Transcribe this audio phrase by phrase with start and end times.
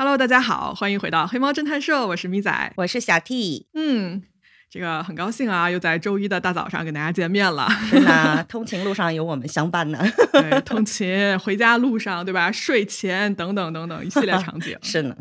[0.00, 3.66] Hello，大家好，欢迎回到黑猫侦探社，我是咪仔，我是小 T。
[3.74, 4.22] 嗯，
[4.70, 7.68] 这个很高兴啊，又在周一的大早上跟大家见面了。
[7.90, 9.98] 是呢，通勤路上有我们相伴呢。
[10.30, 12.52] 对， 通勤、回家路上，对吧？
[12.52, 14.78] 睡前等等等等一系列场景。
[14.82, 15.16] 是呢。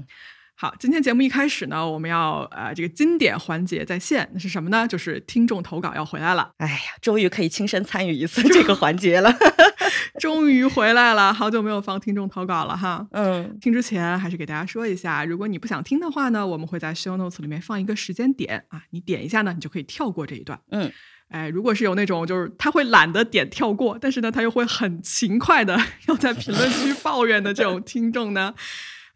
[0.60, 4.88] 好，今天节目一开始呢，我们要呃这个经典环节在线，那是什么呢？
[4.88, 6.50] 就是听众投稿要回来了。
[6.58, 9.32] 哎呀，终于可以亲身参与一次这个环节了，
[10.20, 13.06] 终于回来了，好久没有放听众投稿了哈。
[13.12, 20.60] 嗯，听之前还是给大家说一下，如果你不想听的话呢，我们会在 show notes 里面放一个时间点啊，你点一下呢，你就可以跳过这一段。
[20.72, 20.92] 嗯，
[21.30, 28.56] 哎，如果是有那种就是他会懒得点跳过，但是呢他又会很勤快的 要在评论区抱怨的这种听众呢。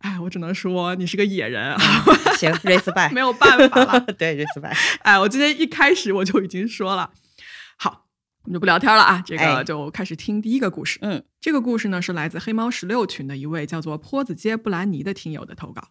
[0.02, 1.78] 哎，我只能说你是个野人啊！
[2.38, 4.00] 行，respect，没有办法了。
[4.18, 4.76] 对，respect。
[5.04, 7.12] 哎，我今天一开始我就已经说了，
[7.78, 8.06] 好，
[8.44, 11.00] 我们就不聊天了啊，这个就开始听第一个故事。
[11.02, 15.90] 嗯，这个故事呢是来自黑猫十六群的一位叫做坡子街布兰妮的听友的投稿。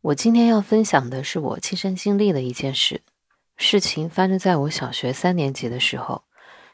[0.00, 3.02] 我今天要分享的是我亲身经历的一件事，
[3.56, 6.24] 事情发生在我小学三年级的时候。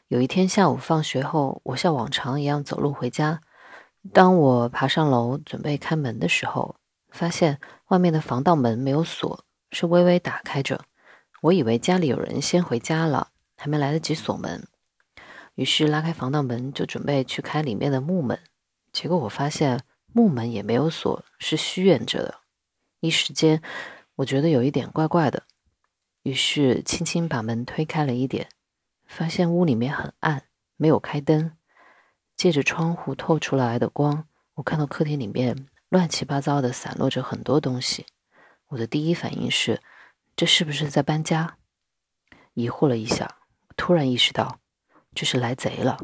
[0.07, 3.41] 有一天下午放学后，我像往常一样走路回家。
[4.13, 6.75] 当我爬上楼准备开门的时候，
[7.09, 10.85] 发现外面的防盗门没有锁，是微微打开着。
[11.41, 14.67] 我以为家里有人先回家了，还没来得及锁门，
[15.55, 18.39] 于是拉开防盗门就准备去开里面的木门。
[18.91, 19.81] 结果我发现
[20.13, 22.35] 木门也没有锁，是虚掩着的。
[23.01, 23.61] 一时间，
[24.15, 25.43] 我觉得有一点怪怪的，
[26.23, 28.49] 于是轻轻把门推开了一点，
[29.05, 30.43] 发现屋里面很暗，
[30.77, 31.51] 没有开灯。
[32.35, 38.05] 借着窗户透出来的光，我看到客厅里面乱七八糟的散落着很多东西。
[38.67, 39.81] 我的第一反应是，
[40.35, 41.57] 这是不是在搬家？
[42.53, 43.37] 疑惑了一下，
[43.77, 44.59] 突然意识到
[45.13, 45.97] 这是来贼了，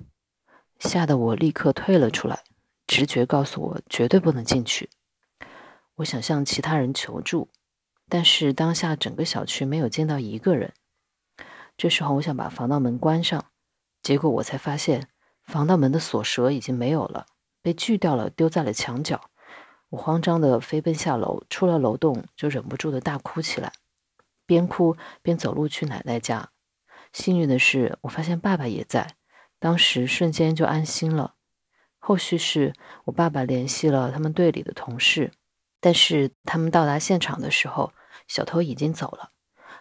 [0.80, 2.44] 吓得我立刻退了出来。
[2.88, 4.90] 直觉告诉我绝对不能进去。
[5.95, 7.50] 我想向其他人求助，
[8.10, 10.73] 但是当下整个小区没有见到一个人。
[11.78, 13.45] 这时候我想把防盗门关上，
[14.02, 15.10] 结果我才发现。
[15.46, 17.26] 防盗门的锁舌已经没有了，
[17.62, 19.30] 被锯掉了，丢在了墙角。
[19.90, 23.74] 我慌张地飞奔下楼，出了楼栋就忍不住的大哭起来，
[24.46, 26.52] 边哭边走路去奶奶家。
[27.12, 29.16] 幸运的是，我发现爸爸也在，
[29.60, 31.36] 当时瞬间就安心了。
[32.00, 32.73] 后续是
[33.04, 35.34] 我爸爸联系了他们队里的同事，
[35.82, 37.92] 但是他们到达现场的时候，
[38.28, 39.32] 小偷已经走了。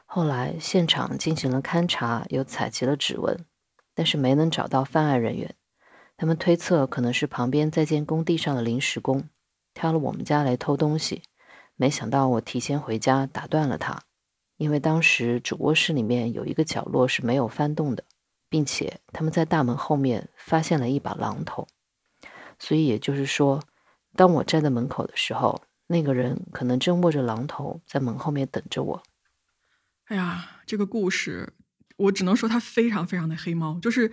[0.05, 3.47] 后来现场进行了勘查，又采集了指纹，
[4.01, 5.55] 但是没能找到犯案人员。
[6.17, 9.29] 他们推测可能是旁边在建工地上的临时工，
[9.75, 11.23] 挑了我们家来偷东西。
[11.77, 14.01] 没想到我提前回家打断了他，
[14.57, 18.03] 因为当时主卧室里面有一个角落是没有翻动的，
[18.49, 21.69] 并且他们在大门后面发现了一把榔头。
[22.59, 23.63] 所以也就是说，
[24.17, 29.03] 当我站在门口的时候，那个人可能正握着榔头在门后面等着我。
[30.07, 31.53] 哎呀，这个故事
[32.01, 34.11] 我只能说它非常非常的黑猫，就是。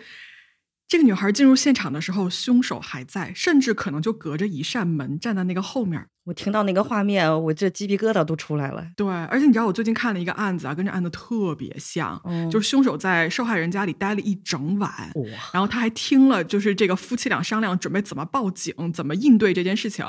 [0.90, 6.02] 这个女孩进入现场的时候，凶手还在，甚至可能就隔着一扇门站在那个后面。
[6.24, 8.88] 我听到那个画面，我这鸡皮疙瘩都出来了。
[8.96, 12.18] 对，而且你知道，我最近看了一个案子啊，跟这案子特别像，
[12.50, 15.12] 就是凶手在受害人家里待了一整晚，
[15.52, 20.06] 然后他还听了，就是这个夫妻俩商量准备怎么报警、怎么应对这件事情。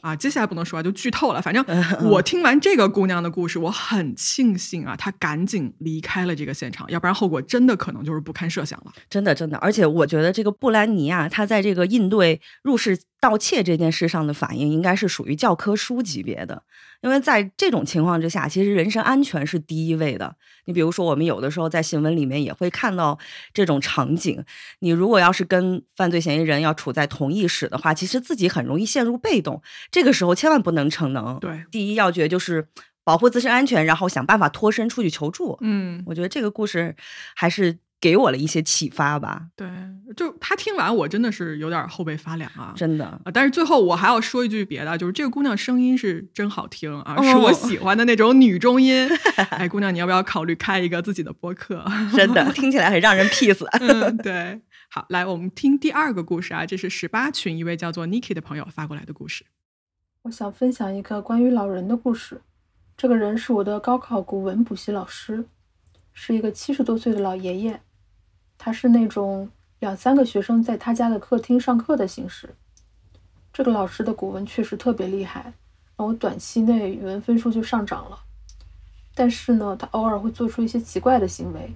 [0.00, 1.42] 啊，接下来不能说啊，就剧透了。
[1.42, 1.64] 反正
[2.08, 8.92] 我听完这个姑娘的故事，我很庆幸啊，她赶紧离开了这个现场，要不然后果真的可能就是不堪设想了。
[9.10, 16.62] 真的，真的，而且我觉得这个布兰妮啊，她在这个应对入室盗窃这件事上的反应，应该是属于教科书级别的。
[17.00, 20.34] 因为在这种情况之下，其实人身安全是第一位的。
[20.64, 23.18] 你比如说，我们有的时候在新闻里面也会看到
[23.54, 24.44] 这种场景。
[24.80, 29.62] 你如果要是跟犯罪嫌疑人要处在同一室的话，其实自己很容易陷入被动。
[29.90, 31.38] 这个时候千万不能逞能。
[31.38, 32.68] 对，第一要诀就是
[33.04, 35.56] 保护自身安全，然后想办法脱身出去求助。
[35.60, 36.96] 嗯，我觉得这个故事
[37.34, 37.78] 还是。
[38.00, 39.48] 给我了一些启发吧。
[39.56, 39.68] 对，
[40.16, 43.20] 就他听完，我真的是有点后背发凉啊，真的。
[43.32, 49.08] 但是最后我还要说一句别的，就是这个姑娘声音是真好听啊，是我喜欢的那种女中音。
[49.50, 51.84] 哎，姑娘，你要不要考虑开一个自己的播客？
[52.14, 53.64] 真的，听起来很让人 peace。
[53.80, 54.60] 嗯，对。
[54.90, 59.44] 好，来，我们听第二个故事啊，这是十八群一位叫做 Niki 的朋友发过来的故事。
[60.22, 62.40] 我想分享一个关于老人的故事。
[62.96, 65.44] 这个人是我的高考古文补习老师，
[66.12, 67.80] 是一个七十多岁的老爷爷。
[68.58, 72.54] 他是那种两三个学生在他家的客厅上课的形式。
[73.52, 75.54] 这个老师的古文确实特别厉害，
[75.96, 78.18] 让我短期内语文分数就上涨了。
[79.14, 81.72] 但是呢，他偶尔会做出一些奇怪的行为，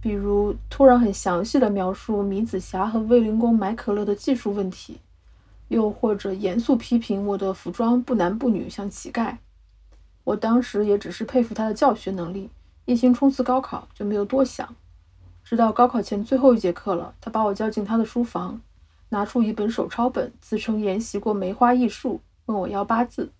[0.00, 5.00] 比如突然很详细的描述米子霞和卫灵公买可乐的技术问题，
[5.68, 9.36] 又或者严肃批评我的服装不男不女，像乞丐。
[10.24, 12.50] 我当时也只是佩服他的教学能力，
[12.84, 14.74] 一心冲刺高考，就没有多想。
[15.46, 18.60] 直到高考前最后一节课了，他把我叫进他的书房，
[19.10, 23.30] 拿出一本手抄本，自称研习过梅花易数，问我要八字。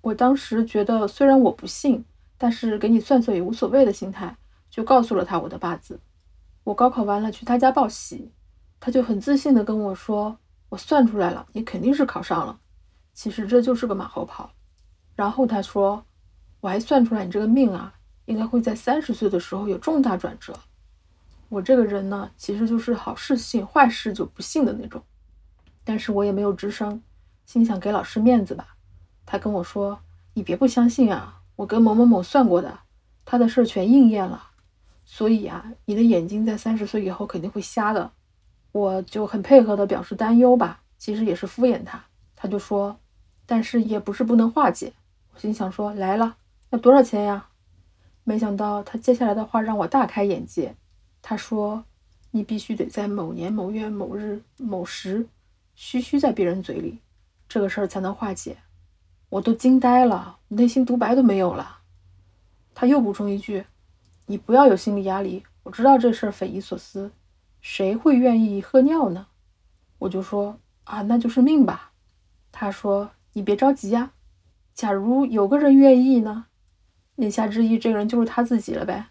[0.00, 2.04] 我当时觉得，虽然我不信，
[2.36, 4.36] 但是给你算算也无所谓的心态，
[4.70, 6.00] 就告诉了他我的八字。
[6.64, 8.32] 我高考完了去他家报喜，
[8.80, 10.36] 他就很自信地跟我说
[10.70, 12.58] ：“我算出来了，你肯定是考上了。”
[13.14, 14.50] 其实这就是个马后炮。
[15.14, 16.04] 然后他说
[16.58, 17.94] ：“我还算出来你这个命啊，
[18.24, 20.52] 应该会在三十岁的时候有重大转折。”
[21.52, 25.02] 我这个人呢，其实就是好事信，坏事就不信的那种。
[25.84, 27.02] 但是我也没有吱声，
[27.44, 28.68] 心想给老师面子吧。
[29.26, 30.00] 他跟我说
[30.32, 32.78] ：“你别不相信啊，我跟某某某算过的，
[33.26, 34.48] 他的事儿全应验了。
[35.04, 38.12] 所以啊，你的眼睛在三十岁以后肯定会瞎的。”
[38.72, 42.02] 我就很配合的表示担忧吧，其实也是敷衍他。
[42.34, 42.96] 他就说
[43.44, 44.94] ：“但是也不是不能化解。”
[45.34, 46.36] 我心想说：“来了，
[46.70, 47.48] 要多少钱呀？”
[48.24, 50.74] 没想到他接下来的话让我大开眼界。
[51.22, 51.84] 他说
[52.32, 55.28] ：“你必须得在某年某月某日某时，
[55.76, 56.98] 嘘嘘在别人嘴里，
[57.48, 58.58] 这个事儿才能化解。”
[59.30, 61.78] 我都惊呆了，内心独白都没有了。
[62.74, 63.64] 他又补充一句
[64.26, 67.12] ：“你不要有心理压力，我知道这事儿匪夷所思，
[67.60, 69.28] 谁会愿意喝尿呢？”
[70.00, 71.92] 我就说：“啊，那就是命吧。”
[72.52, 74.12] 他说：“你别着急呀，
[74.74, 76.46] 假如有个人愿意呢？”
[77.16, 79.06] 言下之意，这个人就是他自己了呗。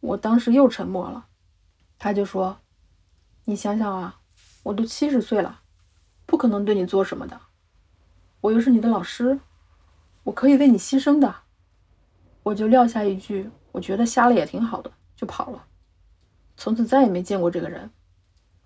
[0.00, 1.26] 我当时又沉默了。
[1.98, 2.58] 他就说
[3.46, 4.20] ：“你想想啊，
[4.62, 5.60] 我都七十岁了，
[6.26, 7.40] 不可能对你做什么的。
[8.40, 9.40] 我又是你的老师，
[10.24, 11.34] 我可以为你牺牲的。”
[12.44, 15.64] 我就撂下一句：“我觉得瞎了也挺好的。”就跑了。
[16.56, 17.90] 从此再也没见过这个人。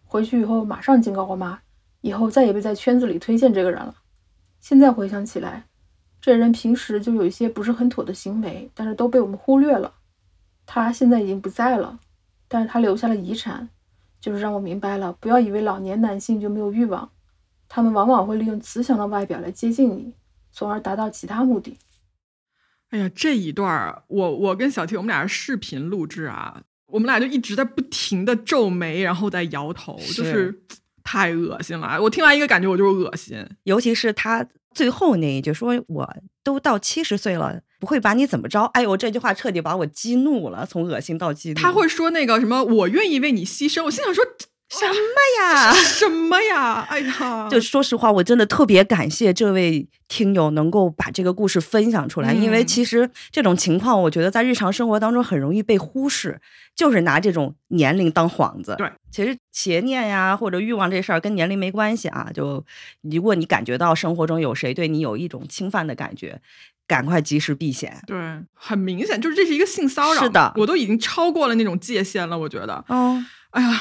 [0.04, 1.60] 回去以后马上警告我妈，
[2.00, 3.94] 以后再也别在圈子里推荐这个人了。
[4.60, 5.68] 现在回想起来，
[6.20, 9.94] 这人平时就有一些不是很妥的行为，但是都被我们忽略了。
[10.66, 12.00] 他现在已经不在了。
[12.52, 13.70] 但是他留下了遗产，
[14.20, 17.08] 就是让我明白了，不要以为老年男性就没有欲望，
[17.68, 20.14] 他们往往会利用慈祥的外表来接近你，
[20.50, 21.78] 从而达到其他目的。
[22.88, 30.60] 哎呀，这一段儿，我我跟小 T 我们俩是视频录制啊，我们俩就一直在不停的皱眉，然后在摇头，就是
[31.04, 32.02] 太恶心了。
[32.02, 34.44] 我听完一个感觉，我就是恶心，尤其是他
[34.74, 37.60] 最后那一句，说我都到七十岁了。
[37.80, 38.64] 不会把你怎么着？
[38.74, 41.54] 哎呦，这句话彻底把我激怒了，从恶心到激怒。
[41.54, 43.84] 他会说那个什么，我愿意为你牺牲。
[43.84, 44.22] 我心想说
[44.68, 44.94] 什么
[45.42, 45.72] 呀？
[45.72, 46.86] 什么呀？
[46.90, 47.48] 哎呀！
[47.48, 56.38] 就说实话，我真的特别感谢这位听友能够把这个故事分享出来，因为其实这种情况，我觉得在日常生活当中很容易被忽视，
[56.80, 58.74] 就是拿这种年龄当幌子。
[58.78, 62.30] 对，其实邪念呀或者欲望这事儿跟年龄没关系啊。
[62.32, 62.64] 就
[63.02, 66.40] 如果你感觉到生活中有谁对你有一种侵犯的感觉。
[66.86, 68.02] 赶快及时避险。
[68.04, 68.16] 对，
[68.52, 70.24] 很明显就是这是一个性骚扰。
[70.24, 72.84] 是的，我都已经超过了那种界限了，我觉得。
[72.88, 73.80] 嗯，哎呀。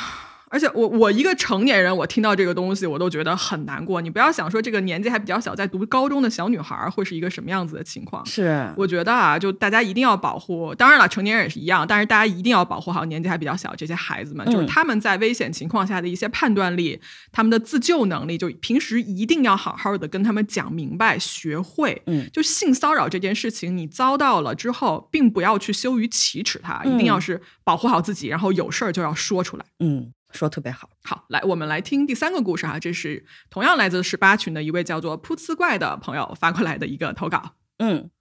[0.49, 4.01] 而且我我一个成年人，我听到这个东西，我都觉得很难过。
[4.01, 8.25] 你不要想说这个年纪还比较小，在读高中的小女孩会是一个什么样子的情况。
[8.25, 10.73] 是，我觉得啊，就大家一定要保护。
[10.75, 16.99] 当然了，成年人也是一样，但是大家一定要保护好年纪还比较小这些孩子们，就是他们在危险情况下的一些判断力，
[17.31, 22.01] 他们的自救能力，就平时一定要好好的跟他们讲明白，学会。
[22.07, 29.65] 嗯，就性骚扰这件事情，你遭到了之后，并不要去羞于启齿它，一定要是保护好自己，然后有事儿就要说出来。
[29.79, 30.11] 嗯。
[30.31, 32.79] 说特别好，好来，我们来听第三个故事哈。
[32.79, 37.55] 这是同样来自十八群的一位叫做“噗呲怪”的朋友发过来的一个投稿。
[37.77, 38.11] 嗯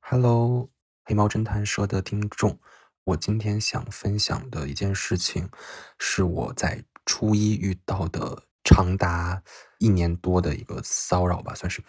[0.00, 0.70] ，Hello，
[1.04, 2.58] 黑猫侦探社的听众，
[3.04, 5.48] 我今天想分享的一件事情，
[5.98, 9.42] 是我在初一遇到的长达
[9.78, 11.82] 一年多的一个骚扰吧，算是。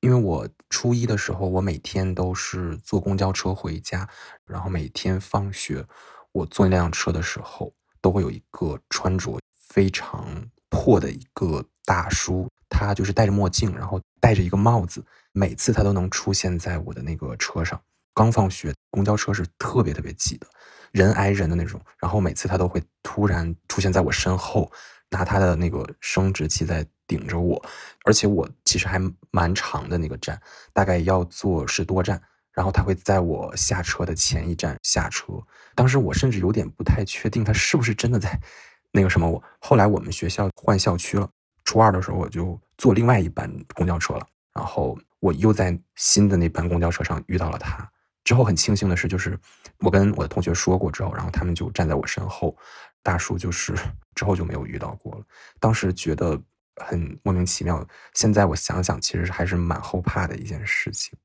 [0.00, 4.08] 因为我初一的时候，我每天都是坐公交车回家，
[4.44, 5.86] 然后每天放学，
[6.32, 7.72] 我坐那辆车的时候。
[8.04, 10.28] 都会有一个穿着非常
[10.68, 17.80] 破的一个大叔，他就是戴着墨镜，然后戴着一个帽子，每次他都能出现在我的那个车上。
[18.12, 20.46] 刚放学，公交车是特别特别挤的，
[20.92, 21.80] 人挨人的那种。
[21.98, 24.70] 然后每次他都会突然出现在我身后，
[25.08, 27.64] 拿他的那个生殖器在顶着我，
[28.04, 30.38] 而且我其实还蛮长的那个站，
[30.74, 32.20] 大概要坐十多站。
[32.54, 35.32] 然后他会在我下车的前一站下车，
[35.74, 38.40] 当时我甚至有点不太确定他是不是真的在
[38.92, 39.42] 那个什么我。
[39.58, 41.28] 后来我们学校换校区了，
[41.64, 47.90] 初二的时候我就坐另外一班公交车了，然后我又在新的那班公交车上遇到了他。
[48.22, 49.38] 之后很庆幸的是，就是
[49.80, 52.56] 我跟我的同学说过之后，然后他们就站在我身后，
[53.02, 53.74] 大叔就是
[54.14, 55.24] 之后就没有遇到过了。
[55.60, 56.40] 当时觉得
[56.76, 57.86] 很莫名其妙。
[58.14, 61.18] 现在我想想，其实还是蛮后怕的一件事情。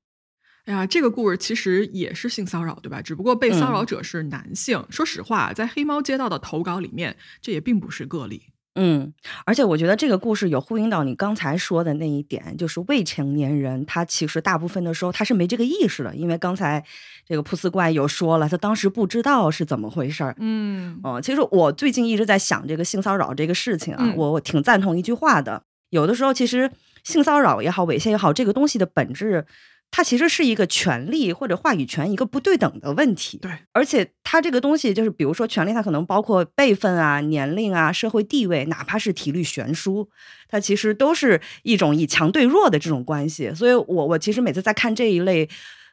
[0.69, 3.01] 哎呀，这个故事其实也是性骚扰，对吧？
[3.01, 4.85] 只不过被骚扰者是男性。
[4.91, 8.43] 说实话，在黑猫街道的投稿里面，这也并不是个例。
[8.75, 9.11] 嗯，
[9.45, 16.85] 而且我觉得这个故事有呼应到你刚才说的那一点，就是未成年人他其实大部分的时候他是没这个意识的，因为刚才
[17.25, 20.35] 这个噗斯怪有说了，他当时不知道是怎么回事儿。
[20.37, 26.71] 嗯，哦，其实我最近一直在想这个性骚扰这个事情啊，我我挺赞同一句话的，有的时候其实
[27.03, 29.47] 性骚扰也好，猥亵也好，这个东西的本质。
[29.91, 40.09] 它其实是一个权利或者话语权一个不对等的问题，对，而且它这个东西就是，比如说权利，它可能包括辈分啊、年龄啊、社会地位，哪怕是体力悬殊，
[40.47, 43.53] 它其实都是一种以强对弱的这种关系。
[43.53, 45.49] 所以，我我其实每次在看这一类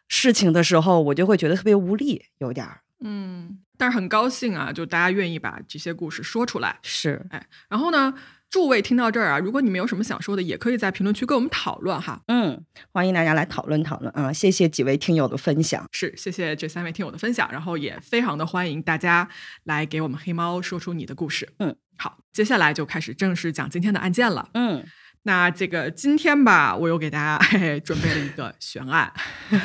[0.08, 8.14] 事情的时候，我就会觉得特别无力，有点儿，嗯，但是很高兴啊，就大家愿意把这些故事说出来，是，哎，然后呢？
[8.48, 12.22] 诸位听到这儿啊，如果你们有什么想说的，也可以在评论区跟我们讨论哈。
[12.28, 14.32] 嗯，欢迎大家来讨论讨论啊！
[14.32, 19.28] 谢谢几位听友的分享，是谢谢这三位听友的分享，然后也非常的欢迎大家
[19.64, 21.48] 来给我们黑猫说出你的故事。
[21.58, 24.48] 嗯，好，接下来就开始正式讲今天的案件了。
[24.54, 24.86] 嗯，
[25.24, 29.12] 那这个今天吧，我又给大家嘿嘿准备了一个悬案，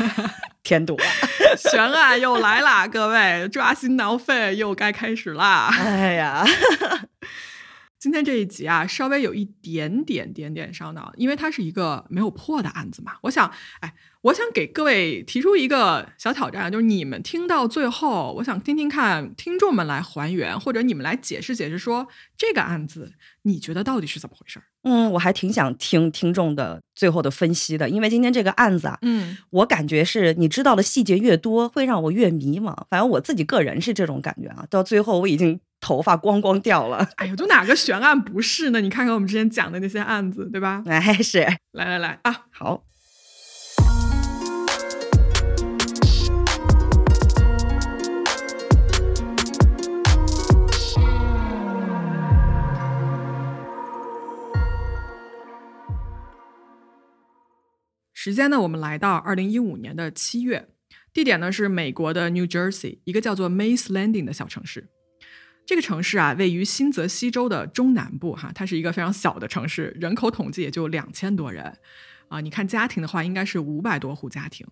[0.64, 1.06] 添堵了，
[1.56, 5.70] 悬案又来啦，各位抓心挠肺，又该开始啦！
[5.78, 6.44] 哎呀。
[8.01, 13.12] 今天这一集啊，稍微有一点点点点烧脑，因为它是一个没有破的案子嘛。
[13.22, 13.48] 我想，
[13.81, 24.65] 哎，我想给各位提出一个小挑战，就是你们听到最后，我想听听看听众们来还原，或者你们来解释解释，说这个案子你觉得到底是怎么回事儿？
[24.81, 32.75] 嗯，我还挺想听听众的最后的分析的，因为今天这个案子啊，嗯，我感觉是你知道的细节越多，会让我越迷茫。
[32.89, 35.60] 反正我自己个人是这种感觉啊，到最后我已经。
[35.82, 38.80] 头发光光掉了，哎呦，都哪个悬案不是呢？
[38.80, 40.84] 你看看我们之前讲的那些案子，对吧？
[40.86, 41.40] 哎，是，
[41.72, 42.86] 来来来啊，好。
[58.14, 58.62] 时间呢？
[58.62, 60.70] 我们来到二零一五年的七月，
[61.12, 64.90] 地点呢是美国的 New Jersey，一个叫做 Mays Landing 的小城市。
[65.65, 71.77] 这个城市啊，位于新泽西州的中南部，哈，它是一个非常小的城市，人口统计也就两千多人，
[72.27, 74.68] 啊，你看家庭的话，应该是五百多户家庭。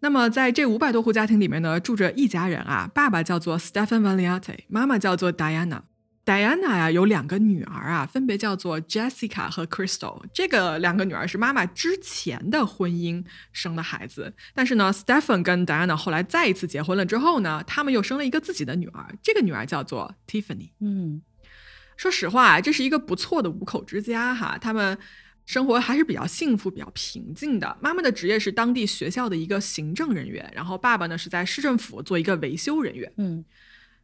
[0.00, 5.82] 那么在这五百多户家庭里面呢，住着一家人啊，爸爸叫做 Stephen Valiante，妈妈叫做 Diana。
[6.24, 10.22] Diana 呀，有两个女儿啊，分别叫做 Jessica 和 Crystal。
[10.32, 19.18] 这个两个女儿是妈妈之前的婚姻生的孩子，但是呢，Stephen 跟 Diana 后来再一次结婚了之后呢，他们又生了一个自己的女儿。
[19.20, 20.70] 这个女儿叫做 Tiffany。
[20.78, 21.22] 嗯，
[21.96, 24.96] 说实话，这是一个不错的五口之家哈，他们
[25.44, 27.76] 生活还是比较幸福、比较平静的。
[27.80, 33.12] 妈妈的职业是当地学校的一个行政人员，然后爸爸呢是在市政府做一个维修人员。
[33.16, 33.44] 嗯。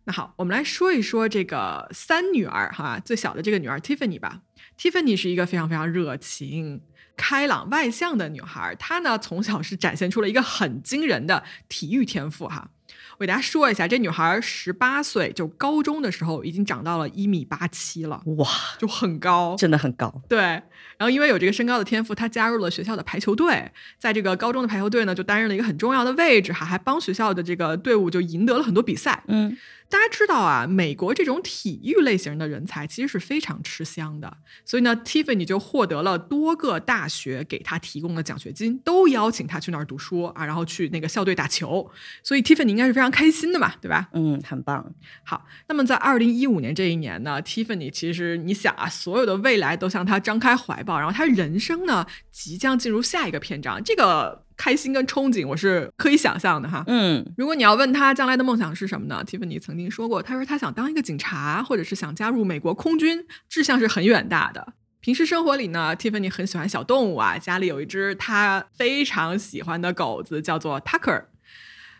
[0.09, 4.41] 那好，我们来说一说这个三女儿哈，最小的这个女儿 Tiffany 吧。
[4.79, 6.81] Tiffany 是一个非常非常热情、
[7.15, 12.71] 开朗、外向的女孩，她呢从小是展现出了一个很惊人的体育天赋哈。
[13.19, 18.49] 我给大家说一下，这女孩十八岁就高中的时候已经长到了一米八七了，哇，
[18.79, 20.23] 就很高，真的很高。
[20.27, 29.59] 对，然后因为有这个身高的天赋，她加入了学校的排球队，在这个高中的排球队呢就担任了一个很重要的位置哈，还帮学校的这个队伍就赢得了很多比赛，嗯。
[29.91, 41.91] 大家知道啊，美国这种体育类型的人才其实是非常吃香的，所以呢，Tiffany 就获得了多个大学给他提供的奖学金，都邀请他去那儿读书啊，然后去那个校队打球，
[42.23, 44.09] 所以 Tiffany 应该是非常开心的嘛，对吧？
[44.13, 44.95] 嗯，很棒。
[45.25, 54.48] 好，那么在二零一五年这一年呢，Tiffany 其实你想啊，所有的未来都向他张开怀抱，然后他人生呢即将进入下一个篇章，这个。
[54.59, 56.85] 开心跟憧憬，我是可以想象的哈。
[56.89, 64.75] 嗯，如果你要问他将来的梦想是什么呢？Tiffany 曾经说过，他说他想当一个警察，或者是想加入美国空军，志向是很远大的。
[65.01, 71.23] 平时生活里呢，Tiffany 很喜欢小动物啊，家里有一只他非常喜欢的狗子，叫做 Tucker。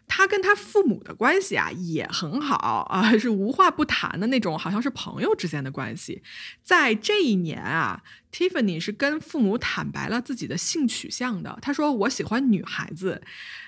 [0.09, 2.57] 他跟他父母的关系啊也很好
[2.91, 6.23] 啊， 是无话不谈的那种，好像是朋友之间的关系。
[6.63, 11.59] 在这一年啊，Tiffany 是跟父母坦白了自己的性取向的。
[11.61, 13.23] 他说：“我喜欢女孩子。”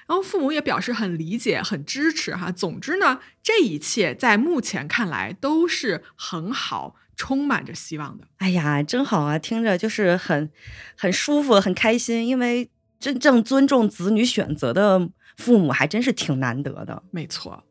[0.08, 2.50] 然后父母也表示很理解、很支持哈。
[2.50, 8.26] 总之呢，这一切在目前看来都是很好，充满着希望的。
[8.38, 10.50] 哎呀，真好啊，听着就是很
[10.96, 12.68] 很舒服、很开心，因为
[12.98, 15.10] 真正尊重子女选择的。
[15.40, 17.64] 父母还真是挺难得的，没错。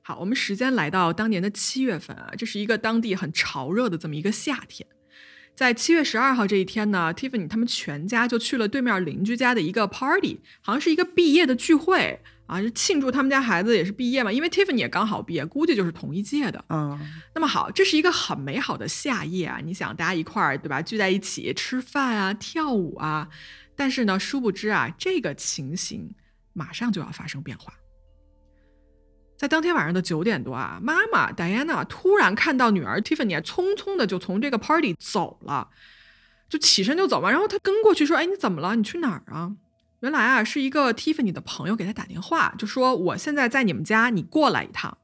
[0.00, 4.88] 好，我们时间来到当年的七月份啊，这是一个当地很潮热的这么一个夏天。
[5.54, 16.64] 在七月十二号这一天呢，Tiffany 他们全家就去了对面邻居家的一个 party，好像是一个毕业的聚会啊，是庆祝他们家孩子也是毕业嘛，因为 Tiffany 也刚好毕业，估计就是同一届的。
[16.70, 16.98] 嗯，
[17.34, 23.28] 那么好，这是一个很美好的夏夜啊，你想大家一块儿对吧，聚在一起吃饭啊，跳舞啊，
[23.76, 26.10] 但是呢，殊不知啊，这个情形
[26.52, 27.72] 马上就要发生变化。
[29.36, 35.68] 在当天晚上的九点多啊，妈妈 Diana 突然看到女儿 Tiffany 匆匆的就从这个 party 走了，
[36.48, 37.30] 就起身就走嘛。
[37.30, 38.76] 然后她跟过去说：“哎，你怎么了？
[38.76, 39.56] 你去哪儿啊？”
[40.00, 44.98] 原来啊，是一个 Tiffany 的朋友给她打电话，就说：“我现在在你们家，你过来一趟。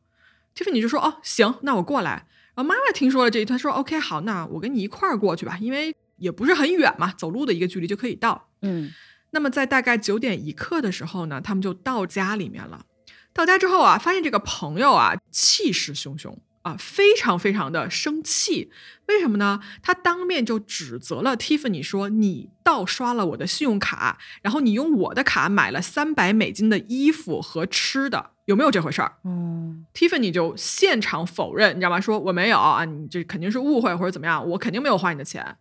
[0.54, 8.90] ”Tiffany 就说：“哦，行，那我过来。”然后妈妈听说了这一段，说：“OK，好，那我跟你一块儿过去吧，因为也不是很远嘛，走路的一个距离就可以到。”嗯，
[9.30, 12.84] 那么在大概九点一刻的时候呢，他们就到家里面了。
[13.32, 18.72] 到家之后啊，发现这个朋友啊气势汹汹啊，非常非常的生气。
[19.06, 19.60] 为什么呢？
[19.80, 32.00] 他当面就指责了 Tiffany 说：“你盗刷了我的信用卡，然后你用我的卡买了三百美金的衣服和吃的，有没有这回事儿？”嗯，Tiffany 就现场否认，你知道吗？
[32.00, 35.56] 说我没有啊，你这肯定是误会或者怎么样，我肯定没有花你的钱。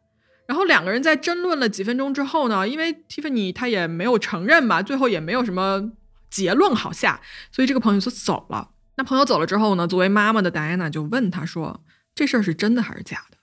[0.47, 5.91] 然后两个人在争论了几分钟之后呢，因为 Tiffany 他也没有承认嘛，最后也没有什么。
[6.29, 7.21] 结论好下，
[7.53, 8.71] 所以这个朋友就走了。
[8.97, 9.87] 那朋友走了之后呢？
[9.87, 13.37] 作为妈妈的戴安娜就问他说：“这事儿是真的还是假的？”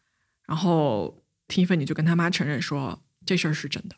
[0.46, 3.96] 然后 Tiffany 就跟他妈承认说：“这事儿是真的，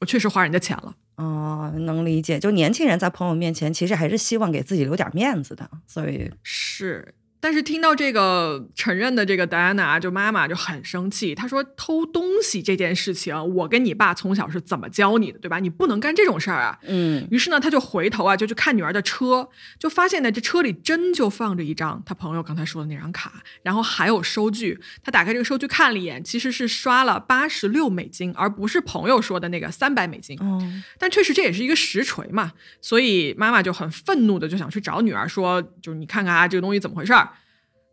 [0.00, 2.40] 我确实花人家钱了。”哦，能理解。
[2.40, 7.14] 就年轻人在朋友面前，其实还是希望给自己留点面子的，所以是。
[7.44, 15.58] 但是听到这个承认的这个戴安娜就妈妈就很生气，她说偷东西这件事情，我跟你爸从小是怎么教你的，对吧？
[15.58, 16.78] 你不能干这种事儿啊。
[16.86, 17.28] 嗯。
[17.30, 19.46] 于是呢，她就回头啊，就去看女儿的车，
[19.78, 24.80] 就发现呢，这车里真就放着一张她朋友刚才说的那张卡，然后还有收据。
[25.02, 30.34] 她打开这个收据看了一眼，其实是刷了八十六美金，而不是朋友说的那个三百美金。
[30.40, 30.58] 哦。
[30.98, 37.28] 但确实这也是一个实锤嘛，所以妈妈就很愤怒的就想去找女儿说，就是你看看啊，这个东西怎么回事儿。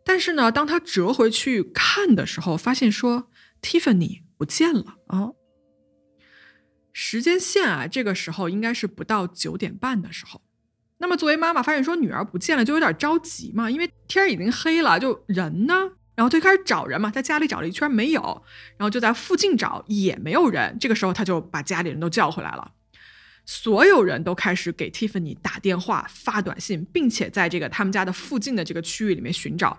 [0.04, 3.30] 但是呢，当他折回去看的时候，发现说
[3.62, 5.36] Tiffany 不见了哦。
[6.92, 10.42] 时间线啊，这个时候应该是不到九点半的时候。
[10.98, 15.74] 那么作为妈妈，发现说女儿不见了，就有点着急嘛，因为天已经黑了，就人呢，
[16.14, 18.20] 然后就开始找人嘛，在家里找了一圈没有，
[18.76, 20.76] 然后就在附近找也没有人。
[20.78, 22.71] 这个时候他就把家里人都叫回来了。
[23.44, 29.78] 所有人都开始给 Tiffany 打电话、发短信，并且在这个他们家的附近的这个区域里面寻找，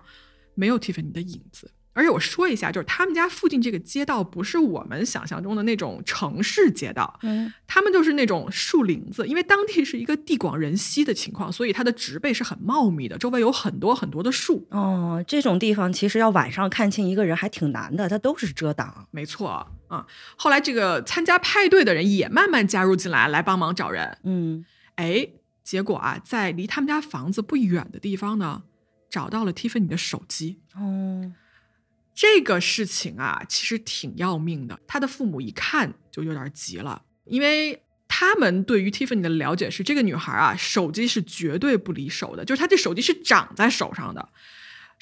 [0.54, 1.70] 没有 Tiffany 的影子。
[1.96, 14.66] 而且我说一下，就是他们家附近这个街道不是我们想象中的那种城市街道，嗯，他们就是那种树林子，因为当地是一个地广人稀的情况，所以它的植被是很茂密的，周围有很多很多的树。
[14.70, 19.06] 哦，这种地方其实要晚上看清一个人还挺难的，它都是遮挡。
[19.12, 24.18] 没错啊，后来这个参加派对的人也慢慢加入进来，来帮忙找人。
[24.24, 24.64] 嗯，
[24.96, 25.28] 哎，
[25.62, 28.62] 结果啊，在离他们家房子不远的地方呢，
[29.08, 30.60] 找到了 Tiffany 的手机。
[30.74, 31.32] 哦。
[32.16, 34.78] 这个事情啊，其实挺要命的。
[34.86, 44.28] 他的父母一看就有点急了，因为他们对于 Tiffany 的了解是，这个女孩啊，手机是绝对不离手的，就是她这手机是长在手上的，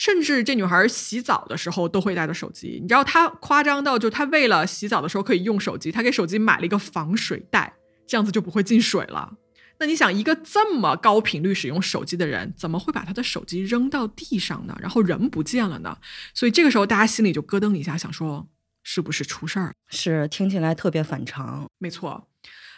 [0.03, 2.81] 甚至这女孩洗澡的时候都会带着手机。
[2.83, 7.73] 你知道她夸张到，就她为了洗澡的时候可以用手机，她给手机买了一个防水袋，
[8.05, 9.35] 这样子就不会进水了。
[9.79, 14.77] 那你想，一个这么高频率使用手机的人，怎么会把他的手机扔到地上呢？
[14.81, 15.97] 然后人不见了呢？
[16.35, 18.49] 所以这个时候，大家心里就咯噔一下，想说
[18.83, 19.73] 是不是出事儿？
[19.89, 21.69] 是，听起来特别反常。
[21.79, 22.27] 没错，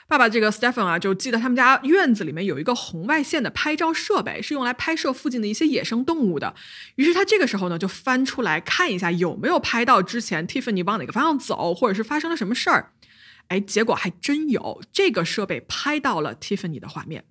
[0.07, 6.55] 爸爸这个 Stephen 啊，就记得他们家院子里面有一个红外线的拍照设备，是用来拍摄附近的一些野生动物的。
[6.97, 12.93] 于是他这个时候呢，就翻出来看一下有没有拍到之前 Tiffany 往哪个方向走，或者是发生了什么事儿。
[13.49, 17.25] 哎，结果还真有，这个设备拍到了 Tiffany 的画面。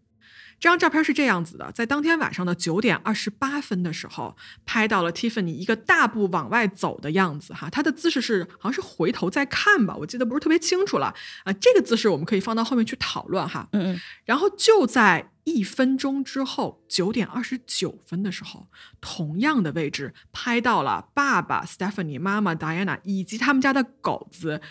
[0.64, 4.34] 这张照片是这样子的，在当天晚上的九点二十八分的时候，
[4.66, 7.54] 拍到了 Tiffany 一个大步往外走的样子。
[7.54, 11.14] 哈，她的姿势是好像是回头在看吧，我记得不是特别清楚了。
[11.44, 13.68] 啊，这个姿势我们可以放到后面去讨论哈。
[13.74, 14.02] 嗯嗯。
[14.24, 18.68] 然后就在一分钟之后，九点二十九分的时候，
[19.02, 24.62] 同样的位置拍到了爸爸 Stephanie、妈妈 Diana 以及他们家的狗子。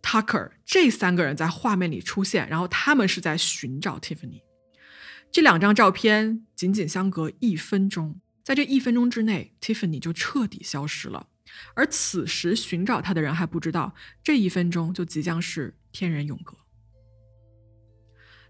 [0.00, 4.40] Tucker 这三个人在画面里出现，然后他们是在寻找 Tiffany。
[5.32, 11.28] 这两张照片仅仅相隔一分钟，在这一分钟之内，Tiffany 就彻底消失了。
[11.74, 16.54] 而此时寻找他的人还不知道，这一分钟就即将是天人永隔。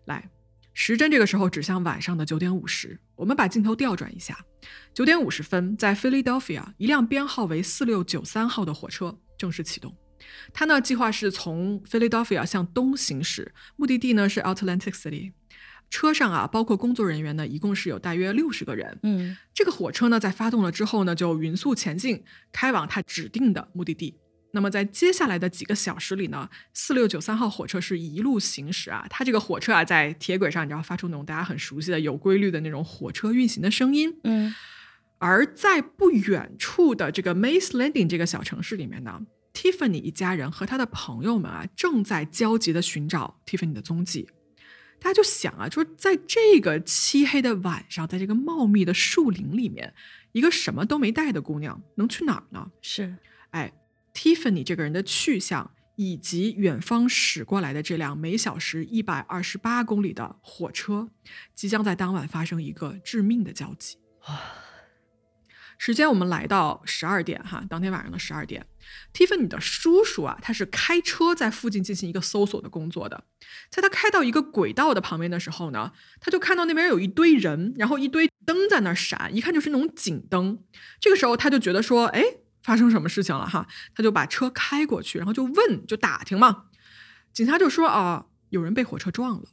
[0.06, 0.28] 来，
[0.74, 4.44] 时针这个时候指向晚上的九点五十，我们把镜头调转一下，
[4.92, 9.96] 九点五十分，在 Philadelphia，一辆编号为四六九三号的火车正式启动。
[10.52, 15.32] 他呢计划是从 Philadelphia 向东行驶，目的地呢是 Atlantic City。
[15.92, 18.98] 车上啊，包括工作人员呢，一共是有大约六十个人。
[19.02, 24.16] 嗯，这个火车呢，在发动了之后呢，就匀速前进，开往它指定的目的地。
[24.54, 34.18] 那么在接下来的几个小时里呢，四六九三号火车是一路行驶啊，它这个火车啊，在铁轨上，你知道发出那种大家很熟悉的有规律的那种火车运行的声音。
[34.24, 34.54] 嗯，
[35.18, 39.20] 而在不远处的这个 Mays Landing 这个小城市里面呢
[39.52, 44.28] ，Tiffany 一家人和他的朋友们啊，正在焦急的寻找 Tiffany 的踪迹。
[45.02, 49.92] 大家就想啊，就是在这个漆黑的晚上，在这个茂密的树林里面，
[50.30, 52.70] 一个什么都没带的姑娘能去哪儿呢？
[52.80, 53.16] 是，
[53.50, 53.72] 哎
[54.14, 61.08] ，Tiffany 这个人的去向，以及远方驶过来的这辆每小时一百二十八公里的火车，
[61.52, 63.96] 即将在当晚发生一个致命的交集。
[65.84, 68.64] 时间我们来到十二点哈，当天晚上的十二点
[69.12, 73.24] ，Tiffany 的叔叔啊，他是开车在附近进行一个搜索的工作的。
[73.68, 75.90] 在他开到一个轨道的旁边的时候呢，
[76.20, 80.56] 他就看到那边有一堆人，然后一堆灯在那闪，一看就是那种警灯。
[81.00, 82.22] 这个时候他就觉得说，哎，
[82.62, 83.66] 发生什么事情了哈？
[83.96, 86.66] 他就把车开过去，然后就问，就打听嘛。
[87.32, 89.48] 警察就说啊，有人被火车撞了。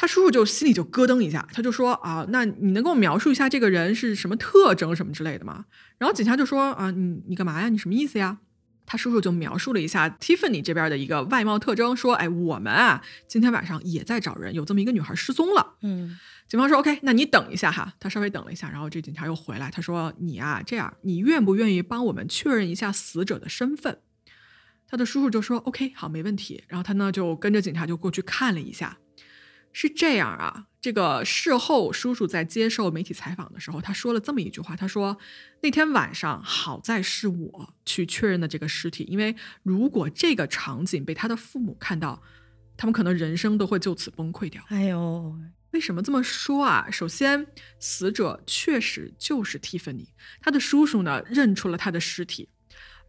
[0.00, 5.66] 他叔叔就心里就咯噔一下，他就说啊，那你能给我描述一下这个人是什么特征什么之类的吗？
[5.98, 7.68] 然后警察就说啊，你你干嘛呀？
[7.68, 8.38] 你什么意思呀？
[8.86, 15.74] 他叔叔就描述了一下 Tiffany 这边的一个外貌特征，说，哎，我们啊今天晚上也在找人，有这么一个女孩失踪了。
[15.82, 17.92] 嗯，警方说 OK，那你等一下哈。
[18.00, 23.98] 他稍微等了一下，然后这警察又回来，他说你啊这样，你愿不愿意帮我们确认一下死者的身份？
[24.88, 26.64] 他的叔叔就说 OK，好，没问题。
[26.68, 28.96] 然后他呢就跟着警察就过去看了一下。
[29.72, 35.16] 是这样啊，这个事后叔叔在接受媒体采访的时候，他说了这么一句话，他说
[35.62, 42.22] 那天晚上好在是我去确认的这个尸体，因为如果这个场景被他的父母看到，
[42.76, 44.62] 他们可能人生都会就此崩溃掉。
[44.68, 45.38] 哎呦，
[45.72, 46.88] 为什么这么说啊？
[46.90, 47.46] 首先，
[47.78, 50.08] 死者确实就是 Tiffany，
[50.40, 52.48] 他的叔叔呢认出了他的尸体。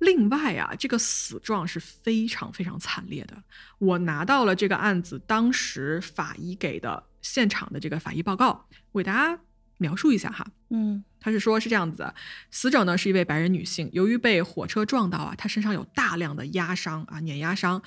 [0.01, 3.43] 另外啊，这个死状是非常非常惨烈的。
[3.77, 9.39] 我拿到了这个案子当时法医给的现场的这个法医报告，我给大家
[9.77, 10.45] 描述一下哈。
[10.69, 12.13] 嗯，他是说，是这样子，
[12.49, 17.81] 死者呢是一位白人女性，由于被火车撞到啊，她身上有大量的压伤啊，碾压伤。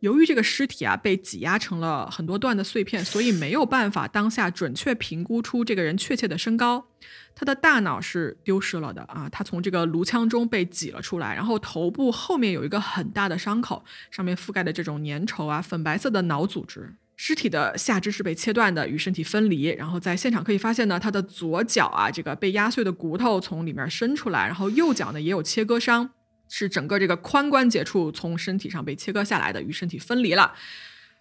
[0.00, 6.88] 由于这个尸体啊被挤压成了很多段的碎片，所以没有办法当下准确评估出这个人确切的身高。
[7.34, 16.96] 他的大脑是丢失了的啊，他从这个颅腔中被挤了出来，然后头部后面有一个很大的伤口，上面覆盖的这种粘稠啊粉白色的脑组织。
[17.16, 19.64] 尸体的下肢是被切断的，与身体分离。
[19.64, 26.10] 然后在现场可以发现呢，他的左脚啊这个被压碎的骨头从里面伸出来，然后右脚呢也有切割伤。
[26.50, 30.52] 是整个这个髋关节处从身体上被切割下来的，与身体分离了。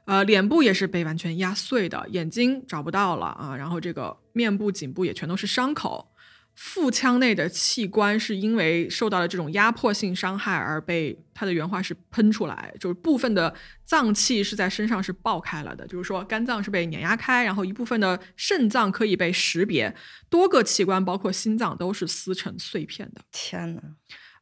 [0.06, 3.56] 呃，脸部也是被完全压碎的，眼睛找不到了啊。
[3.56, 6.12] 然后这个面部、颈部也全都是伤口。
[6.56, 13.54] 腹腔内的器官是因为受到了这种压迫性伤害而被他的原话是喷出来，就是部分的
[13.86, 19.96] 脏器是在身上是爆开了的，就是说肝脏是被碾压开，然后一部分的肾脏可以被识别，
[20.30, 23.22] 多个器官包括心脏都是撕成碎片的。
[23.32, 23.82] 天哪！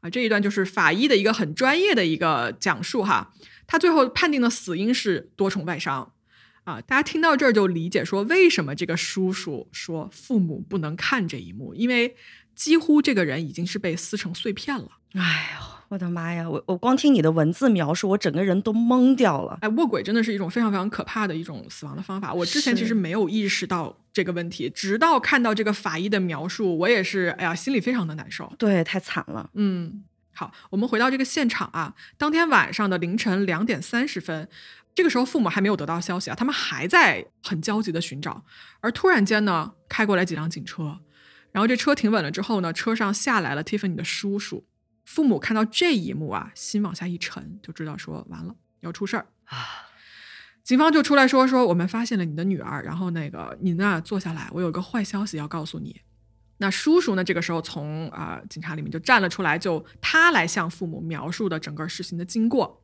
[0.07, 3.33] 啊，这一段就是法医的一个很专业的一个讲述哈。
[3.67, 6.13] 他最后判定的死因是多重外伤。
[6.63, 12.15] 啊，大家听到这儿就理解说，为什么这个叔叔说父母不能看这一幕，因为
[12.55, 14.89] 几乎这个人已经是被撕成碎片了。
[15.13, 16.49] 哎呦，我的妈呀！
[16.49, 19.57] 我我光听你的文字描述，我整个人都懵掉了。
[19.61, 22.33] 哎，卧轨真的是一种非常非常可怕的一种死亡的方法。
[22.33, 28.51] 我之前其实没有意识到这个问题，直到看到这个法医的描述，我也是，哎呀，心里非常的难受。
[28.57, 29.51] 对，太惨了。
[29.53, 30.03] 嗯。
[30.33, 31.93] 好，我们回到这个现场啊。
[32.17, 34.49] 当天晚上的凌晨两点三十分，
[34.95, 38.43] 这个时候父母还没有得到消息啊，他们还在很焦急的寻找。
[38.79, 40.99] 而突然间呢，开过来几辆警车，
[41.51, 44.65] 然后这车停稳了之后呢，车上下来了 Tiffany 的叔叔。
[45.05, 49.86] 父母看到这一幕啊，心往下一沉，就知道说完了，要出事儿啊。
[50.67, 56.01] 警方就出来说说，我们发现了你的女儿，然后那个您啊坐下来，我有个坏消息要告诉你。
[56.57, 57.23] 那叔叔呢？
[57.23, 62.83] 这个时候从啊警察里面就站了出来，就他来向父母描述的整个事情的经过。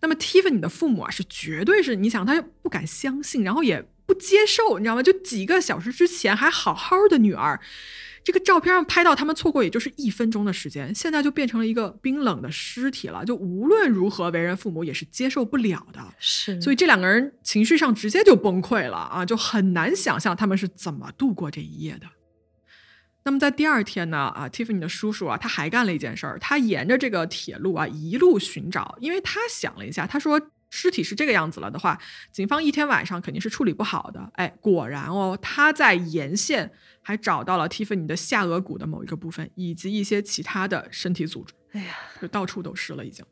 [0.00, 5.02] 那么 Tiffany 的父母啊，是绝对是你想他不敢相信，然后也不接受，你知道吗？
[5.02, 7.60] 就几个小时之前还好好的女儿，
[8.26, 13.24] 这个照片上拍到他们错过也就是一分钟的时间，现在就变成了一个冰冷的尸体了。
[13.24, 16.00] 就无论如何，为人父母也是接受不了的。
[16.18, 22.08] 是，所以这两个人情绪上直接就崩溃了啊，就很难想象他们是怎么度过这一夜的。
[23.22, 31.96] 那么在第二天呢，啊，Tiffany 的叔叔啊，他还干了一件事儿，他沿着这个铁路啊一路寻找，因为他想了一下，他说尸体是这个样子了的话，
[32.32, 34.28] 警方一天晚上肯定是处理不好的。
[34.34, 36.72] 哎，果然哦，他在沿线
[37.06, 41.54] 还找到了 Tiffany 的下颚骨的某一个部分，以及一些其他的身体组织。
[41.70, 43.24] 哎呀，就到处都是了，已经。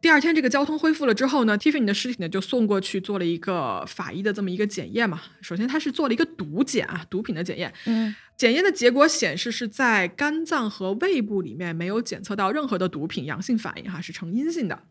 [0.00, 5.22] 第二天，这个交通恢复了之后呢，Tiffany 的尸体呢就送过去做了一个法医的这么一个检验嘛。
[5.40, 7.72] 首先，他是做了一个毒检啊，毒品的检验。
[7.84, 14.82] 嗯，检验的结果显示是在肝脏和胃部里面没有检测到任何的毒品阳性反应哈，是呈阴性的。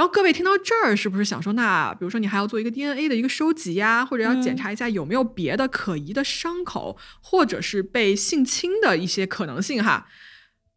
[0.00, 10.06] 然后各位听到这儿，是不是想说，那比如说你还要做一个 DNA 的一个收集呀，或者要检查一下有没有别的可疑的伤口，或者是被性侵的一些可能性哈？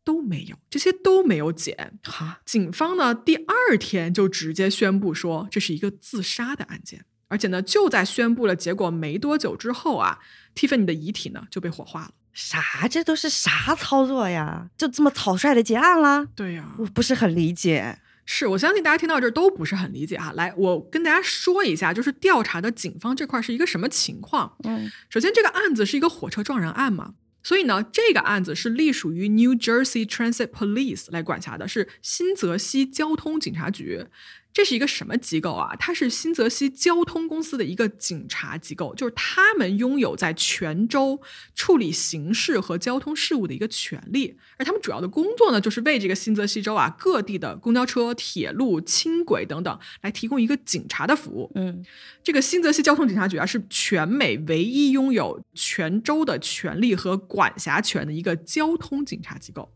[0.04, 1.98] 都没有，这些都没有检。
[2.04, 10.20] 哈，警方呢第二天就直接宣布说这是一个自杀的案件，而且呢就在宣布了结果没多久之后啊
[10.54, 12.12] ，Tiffany 的遗体呢就被火化了。
[12.34, 12.90] 啥？
[12.90, 14.68] 这都是啥操作呀？
[14.76, 16.28] 就这么草率的结案了？
[16.36, 18.00] 对呀，我不是很理解。
[18.26, 20.32] 是我相信大家听到这儿都不是很理解哈。
[20.34, 24.56] 来，我跟大家说一下，就是调查的警方这块是一个什么情况。
[24.64, 27.16] 嗯，首先这个案子是一个火车撞人案嘛。
[27.46, 34.06] 所以呢，这个案子是隶属于 New Jersey Transit Police 来管辖的，是新泽西交通警察局。
[34.54, 35.76] 这是一个什么机构啊？
[35.78, 41.20] 它是新泽西交通公司的一个警察机构，就是他们拥有在全州
[41.56, 44.38] 处理刑事和交通事务的一个权利。
[44.58, 51.52] 而他们主要的工作呢，就是为这个新泽西州啊各地的公交车、铁路、轻轨等等来提供一个警察的服务。
[51.56, 51.84] 嗯，
[52.24, 59.74] 这个新泽西交通警察局啊，是全美唯一拥有全州的权利和管辖权的一个交通警察机构。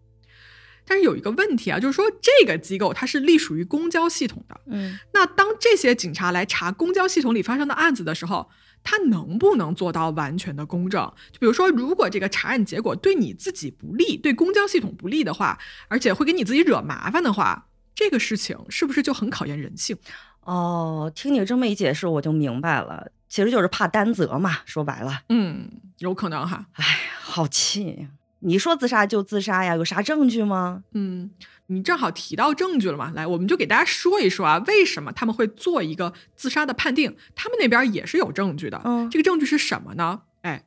[0.87, 8.49] 但是有一个问题啊，就是说这个机构它是隶属于公交系统的，嗯，那当这些警察来查公交系统里发生的案子的时候，
[8.83, 11.01] 他能不能做到完全的公正？
[11.33, 19.97] 就比如说，如果这个查案结果对你自己不利，对公交系统不利的话，而且会给你自己惹麻烦的话，这个事情是不是就很考验人性？
[20.41, 26.67] 哦，听你这么一解释，我就明白了，其实就是怕担责嘛，说白了，嗯，有可能哈。
[26.73, 26.85] 哎，
[27.19, 28.07] 好气。
[28.39, 29.75] 你说自杀就自杀呀？
[29.75, 30.83] 有啥证据吗？
[30.93, 31.31] 嗯，
[31.67, 37.15] 你正好提到证据了嘛，来，我们就给大家说一说啊，为什么他们会做一个自杀的判定？
[37.35, 38.81] 他们那边也是有证据的。
[38.83, 40.21] 嗯，这个证据是什么呢？
[40.41, 40.65] 哎，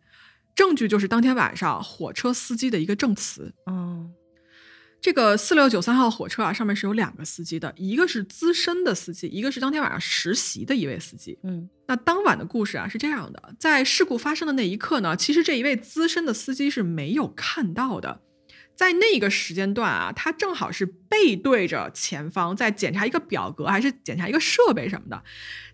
[0.55, 3.53] 证据就是当天晚上火车司机的一个证词。
[3.67, 4.13] 嗯。
[5.01, 11.39] 这个四六九三号火车啊，上面是有两个司机的，一个是资深的司机，一个是当天晚上实习的一位司机。
[11.43, 18.21] 嗯，那当晚的故事啊是这样的，在事故发生的那一刻呢，其实这一位资深的司机是没有看到的，
[18.77, 25.23] 在那个时间段啊，他正好是背对着前方，在检查一个表格还是检查一个设备什么的，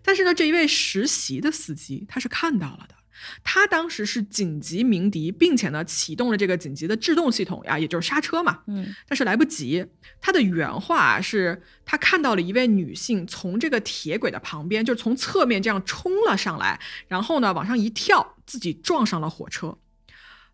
[0.01, 2.95] 但是呢，这一位实习的司机他是看到了的。
[3.43, 8.61] 他当时是紧急鸣笛，并且呢启动了这个紧急的制动系统呀，也就是刹车嘛。
[8.67, 9.85] 嗯，但是来不及。
[10.21, 19.77] 他的原话是，他看到了一位女性从这个铁轨的旁边，就是从侧面这样冲了上来，然后呢往上一跳，自己撞上了火车。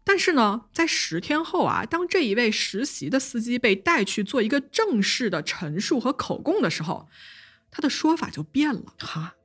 [0.03, 7.07] 但是呢，在十天后啊，当这一位实习的司机被带去做一个正式的陈述和口供的时候，
[7.71, 8.93] 他的说法就变了。
[8.99, 9.35] 哈。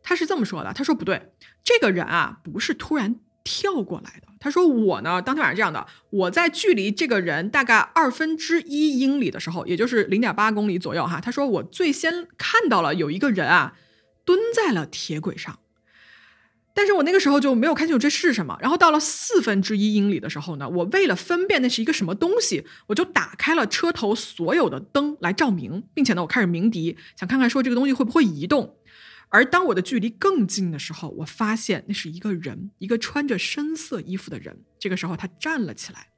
[0.00, 1.32] 他是这么说的：“他说不对，
[1.64, 4.28] 这个人啊不是突然跳过来的。
[4.40, 11.20] 他说我呢，当天晚上这样的，我在距离这个人大概二分之一英里的时候，也就是零点八公里左右哈。
[11.20, 13.74] 他说我最先看到了有一个人啊
[14.24, 15.58] 蹲在了铁轨上，
[16.72, 18.56] 但是我那个时候就没有看清楚这是什么。
[18.60, 28.76] 然后到了四分之一英里的时候呢，我为了分辨那是一个什么东西，我就打开了车头所有的灯来照明，并且呢，我开始鸣笛，想看看说这个东西会不会移动。”
[29.30, 34.64] 而当我的距离更近的时候，我发现那是一个人，一个穿着深色衣服的人。
[34.78, 36.08] 这个时候，他站了起来。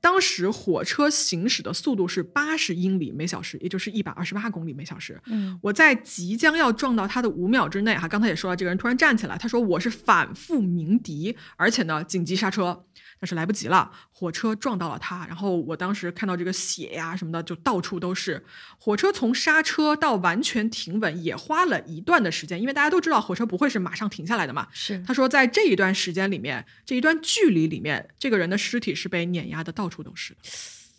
[0.00, 5.20] 当时火车行驶的速度是八十英里每小时，也就是一百二十八公里每小时。
[5.26, 12.84] 嗯，我在即将要撞到他的五秒之内，哈，刚才也说了，这个人突然站起来，他说我是反复鸣笛，而且呢紧急刹车。
[13.20, 15.26] 但是来不及了，火车撞到了他。
[15.26, 18.44] 然后我当时看到这个血呀什么的，就到处都是。
[18.78, 24.68] 火车从刹车到完全停稳也花了一段的时间，因为大家都知道火车不会是马上停下来的嘛。
[24.72, 30.36] 是，他说在这一段时间里面，这一段距离里面，这个人的尸体是被碾压的到处都是。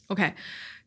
[0.08, 0.36] OK。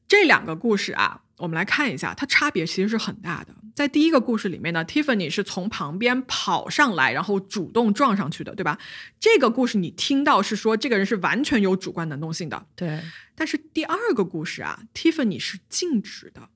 [0.09, 3.52] 这两个故事啊，我们来看一下，它差别其实是很大的。
[3.74, 8.78] 在第一个故事里面呢，Tiffany 是从旁边跑上来，然后主动撞上去的，对吧？
[9.18, 13.00] 这个故事你听到是说这个人是完全有主观能动性的，对。
[13.35, 16.48] 但是第二个故事啊，Tiffany 是静止的。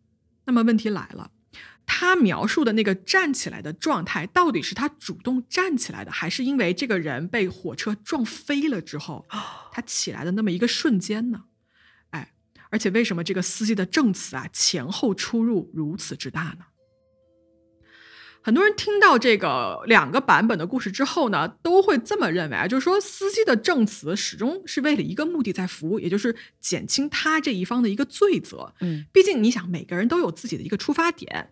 [0.45, 1.33] 那么问题来了，
[1.85, 9.27] 他描述的那个站起来的状态，到底是他主动站起来的，还是因为这个人被火车撞飞了之后，
[9.73, 11.46] 他起来的那么一个瞬间呢？
[12.67, 16.67] 哎，而且为什么这个司机的证词啊前后出入如此之大呢？
[18.43, 28.75] 很多人听到这个两个版本的故事之后呢，都会这么认为啊，就是说司机的证词始终是为了一个目的在服务，也就是减轻他这一方的一个罪责。
[28.81, 31.51] 嗯，毕竟你想，每个人都有自己的一个出发点，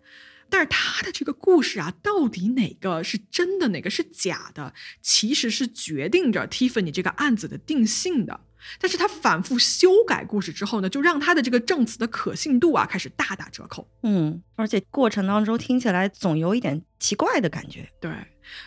[0.49, 8.39] 但是他的这个故事啊，到底哪个是真的，哪个是假的，其实是决定着 Tiffany 这个案子的定性的。
[8.79, 13.87] 但是他反复修改故事之后呢，就让他的这个证词的可信度啊开始大打折扣。
[14.03, 17.87] 嗯，而且过程当中听起来总有一点奇怪的感觉。
[17.99, 18.11] 对，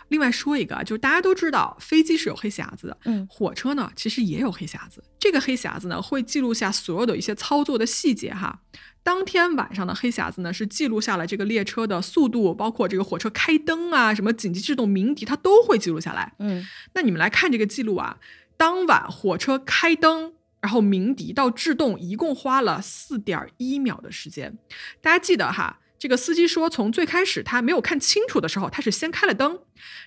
[0.09, 5.03] 另外说一个啊，就是大家都知道飞机是有黑匣子的，嗯，火车呢其实也有黑匣子。
[5.19, 8.61] 这个黑匣子呢会记录下所有的一些操作的细节哈。
[9.03, 16.35] 当天晚上的黑匣子呢是记录下了这个列车的速度，包括这个火车开灯啊，什么紧急制动鸣笛，它都会记录下来。
[16.39, 18.19] 嗯，那你们来看这个记录啊。
[18.59, 24.59] 当晚火车开灯，然后鸣笛到制动，一共花了四点一秒的时间。
[25.01, 29.61] 大家记得哈，这个司机说，从最开始他没有看清楚的时候，他是先开了灯，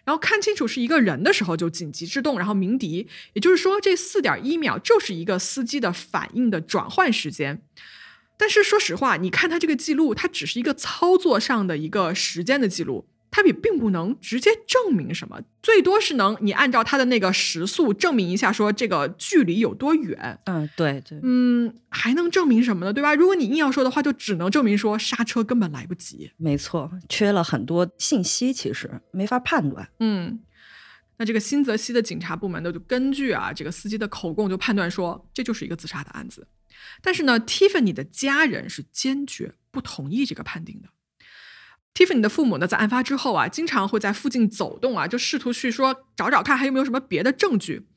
[0.04, 3.08] 然后看清楚是一个人的时候就紧急制动，然后鸣笛。
[3.32, 7.64] 也就是说，这四点一秒就是一个司机的反应的转换时间。
[8.38, 13.08] 但是说实话，你看他这个记录，它只是一个操作上的一个时间的记录。
[13.32, 20.38] 它也并不能直接证明什么，最多是能你按照它的那个时速证明一下，说这个距离有多远。
[20.44, 22.91] 嗯，对对，嗯，还能证明什么呢？
[22.91, 23.15] 对吧？
[23.15, 26.32] 如果你硬要说的话，就只能证明说刹车根本来不及。
[26.36, 29.89] 没错，缺了很多信息，其实没法判断。
[30.00, 30.41] 嗯，
[31.17, 36.46] 那这个新泽西的警察部门呢，就根据啊这个司机的口供，就判断说这就是一个自杀的案子。
[37.02, 40.89] 但是呢，Tiffany 的家人是坚决不同意这个判定的。
[41.93, 47.88] Tiffany 的父母呢，在案发之后啊，经常会在附近走动啊，就试图去说找找看还有没有什么别的证据。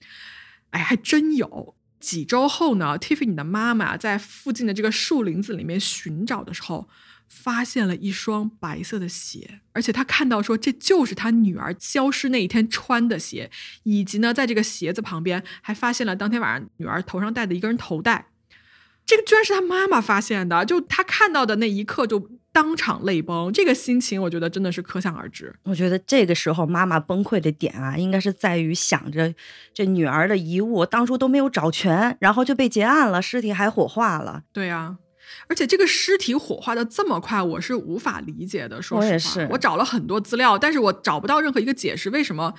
[0.70, 1.76] 哎，还真有。
[2.00, 6.86] 几周后呢，Tiffany 的妈妈在附近的这个树林子里面寻找的时候，
[7.28, 13.50] 发现了一双白色的鞋，而且她看到说这就是她女儿消失那一天穿的鞋，
[13.84, 18.26] 以及呢，在这个鞋子旁边还发现了当天晚上女儿头上戴的一根头带。
[19.06, 25.52] 这个居然是他妈妈发现的，就他看到的那一刻就当场泪崩，这个心情我觉得真的是可想而知。
[25.64, 29.34] 我觉得这个时候妈妈崩溃的点啊，应该是在于想着
[29.74, 34.44] 这女儿的遗物当初都没有找全，然后就被结案了，尸体还火化了。
[34.52, 34.98] 对呀，
[35.48, 38.80] 而且这个尸体火化的这么快，我是无法理解的。
[38.80, 42.54] 说实话，我找了很多资料，但是我找不到任何一个解释，为什么？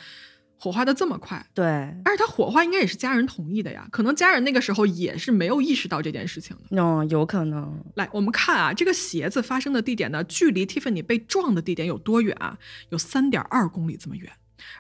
[0.58, 1.66] 火化的这么快，对，
[2.04, 7.84] 而且他火化应该也是家人同意的呀，可能家人那个时候也是没有意识到这件事情的，嗯，有可能。
[7.96, 12.58] 来，我们看啊，这个鞋子发生的地点呢，距离 Tiffany 被撞的地点有多远啊？
[12.90, 14.32] 有三点二公里这么远，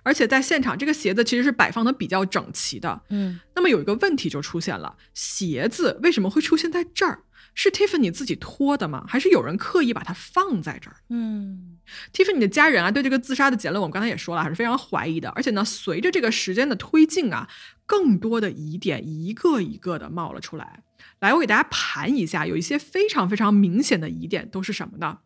[0.01, 3.39] 而且在现场，这个鞋子其实是摆放的比较整齐的，嗯。
[3.53, 7.19] 那么有一个问题就出现了，鞋子为什么会出现在这儿？
[7.55, 9.03] 是 Tiffany 自己拖的吗？
[9.07, 10.97] 还是有人刻意把它放在这儿？
[11.09, 11.77] 嗯
[12.13, 15.29] ，Tiffany 的家人啊，对这个自杀的结论，我们刚才也说了，还是非常怀疑的。
[15.29, 17.49] 而且呢，随着这个时间的推进啊，
[17.85, 20.83] 更多的疑点一个一个的冒了出来。
[21.19, 25.19] 来，我给大家盘一下，有一些非常非常明显的疑点都是什么呢？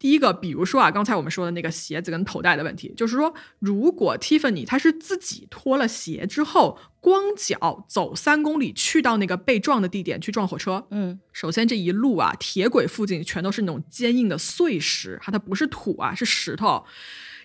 [0.00, 16.84] 第一个，比如说啊，刚才我们说的那个鞋子跟头带的问题，就是说，如果 Tiffany 她是自己脱了鞋之后，光脚走三公里去到那个被撞的地点去撞火车，嗯，首先这一路啊，铁轨附近全都是那种坚硬的碎石，它它不是土啊，是石头。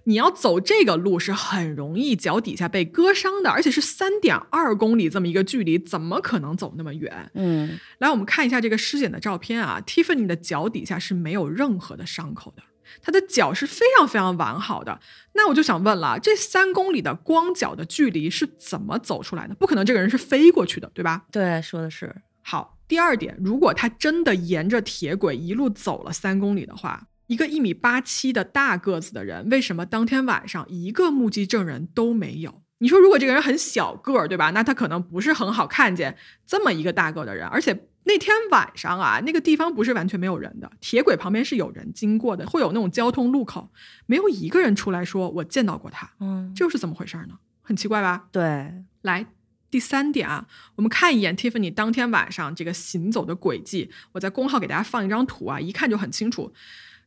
[0.07, 7.31] 你要走这个路是很容易脚底下被割伤的，而且是三点二公里这么一个距离，怎么可能走那么远？
[7.33, 12.61] 嗯，来，我们看一下这个尸检的照片啊，Tiffany 的脚底下是没有任何的伤口的，
[13.01, 14.99] 她的脚是非常非常完好的。
[15.33, 19.55] 那我就想问了，这三公里的光脚的距离是怎么走出来的？
[19.55, 21.25] 不可能这个人是飞过去的，对吧？
[21.31, 22.15] 对，说的是。
[22.43, 27.07] 好，第二点，如果他真的沿着铁轨一路走了三公里的话。
[27.27, 32.61] 一个一米八七的大个子的人，为什么当天晚上一个目击证人都没有？
[32.79, 34.51] 你说如果这个人很小个儿，对吧？
[34.51, 37.47] 那他可能不是很好看见这么一个大个的人。
[37.47, 43.71] 而且那天晚上啊，那个地方不是完全没有人的，铁轨旁边是有人经过的，会有那种交通路口，
[44.05, 46.11] 没有一个人出来说我见到过他。
[46.19, 47.39] 嗯，这又是怎么回事呢？
[47.61, 48.27] 很奇怪吧？
[48.31, 49.25] 对，来
[49.71, 50.45] 第三点啊，
[50.75, 53.89] 我们看一眼 Tiffany 当天晚上这个行走的轨迹。
[54.11, 56.53] 我在公号给大家放一张图啊，一看就很清楚。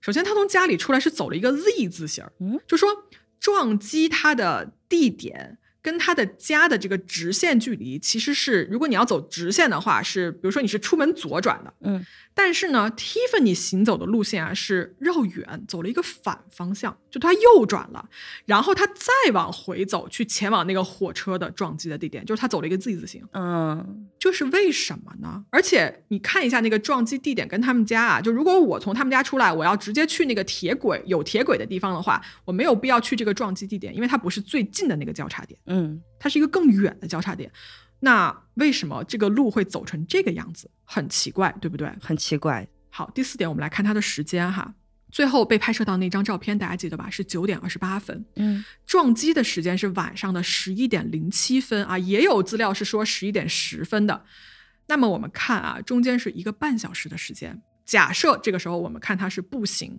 [0.01, 2.89] 首先，他从家里出来是走了一个 Z 字形，嗯，就说
[3.41, 5.59] 撞击他的地点。
[5.89, 18.07] 跟他的家的这个直线距离，其实是如果你要走直线的话，是比如说你是出门左转的，嗯，但是呢，Tiffany 行走的路线啊是绕远，走了一个反方向，就他右转了，
[18.45, 25.43] 然后他再往回走，去前往那个火车的撞击的地点，就是他走了一个 Z 字形，嗯，这是为什么呢？
[25.49, 35.59] 而且你看一下那个撞击地点跟他们家啊，就如果我从他们家出来，我要直接去那个铁轨有铁轨的地方的话，我没有必要去这个撞击地点，因为它不是最近的那个交叉点。
[35.67, 35.78] 嗯，
[36.19, 37.51] 它是一个更远的交叉点。
[38.01, 40.71] 那为什么这个路会走成这个样子？
[40.85, 41.93] 很奇怪，对不对？
[42.01, 42.67] 很奇怪。
[42.91, 44.75] 好，第四点，我们来看它的时间哈。
[45.11, 47.09] 最后被拍摄到那张照片，大家记得吧？
[47.09, 48.25] 是九点二十八分。
[48.37, 54.25] 嗯，撞击的时间是晚上的十一点零七分啊，也有资料是说十一点十分的。
[54.87, 57.61] 那么我们看啊，中间是一个半小时的时间。
[57.85, 59.99] 假设这个时候我们看它是步行。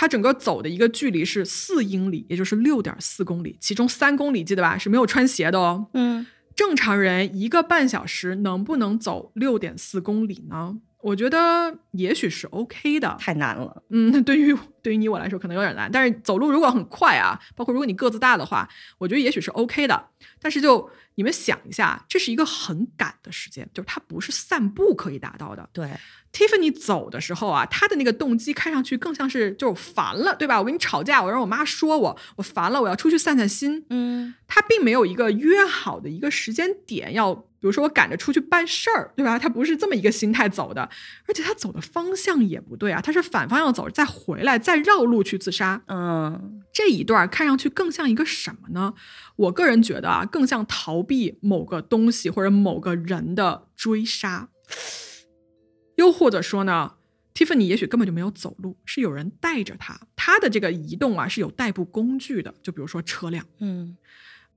[0.00, 5.88] 它整个走的一个距离是四英里，也就是六点四公里，其中三公里记得吧是没有穿鞋的哦。
[5.92, 6.26] 嗯，
[6.56, 10.78] 正常人一个半小时能不能走六点四公里呢？
[11.02, 13.82] 我觉得也许是 OK 的，太难了。
[13.90, 20.06] 嗯，对于对于你我来说可能有点难，但是走路如果很快啊，包括如果你个子大的话，我觉得也许是 OK 的。
[20.40, 25.68] 但是就你们想一下，这是一个很赶的时间，就是它不是散步可以达到的。
[25.74, 25.90] 对。
[26.32, 30.58] Tiffany 走的时候啊，他的那个动机看上去更像是就烦了，对吧？
[30.58, 33.84] 我跟你吵架，我让我妈说我，我烦了，我要出去散散心。
[33.90, 39.36] 嗯，他并没有一个约好的一个时间点，要比如说我赶着出去办事儿，对吧？
[39.38, 40.88] 他不是这么一个心态走的，
[41.26, 45.82] 而且他走的方向也不对啊，他是反方向走，再回来，再绕路去自杀。
[45.88, 48.94] 嗯，这一段看上去更像一个什么呢？
[49.34, 54.48] 我个人觉得啊，更像逃避某个东西或者某个人的追杀。
[56.00, 56.94] 又或者说呢
[57.34, 60.00] ，Tiffany 也许根本就没有走路，是有人带着他。
[60.16, 63.44] 他的这个移动啊是有代步工具的，就比如说车辆。
[63.58, 63.96] 嗯，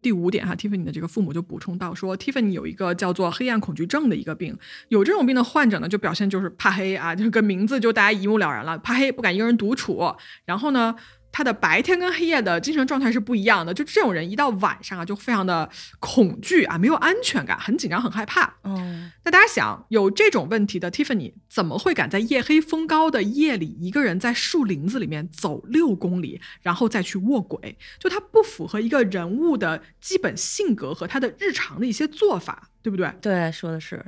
[0.01, 10.15] 第五点哈，Tiffany 的这个父母就补充到说，Tiffany 有一个叫做黑暗恐惧症的一个病，有这种病的患者呢，就表现就是怕黑啊，这个名字就大家一目了然了，怕黑，不敢一个人独处，
[10.45, 10.95] 然后呢。
[11.33, 15.67] 他的白天跟黑夜的精神状态是不一样的，就这种人一到晚上啊，就非常的
[15.99, 18.53] 恐惧啊，没有安全感，很紧张，很害怕。
[18.63, 27.75] 嗯，那大家想，有这种问题的 Tiffany 怎么会敢在夜黑风高的夜里一个人在树林子里面走六公里，然后再去卧轨？
[27.97, 33.11] 就他不符合一个人物的基本性格和他的日常的一些做法，对不对？
[33.19, 34.05] 对，说的是。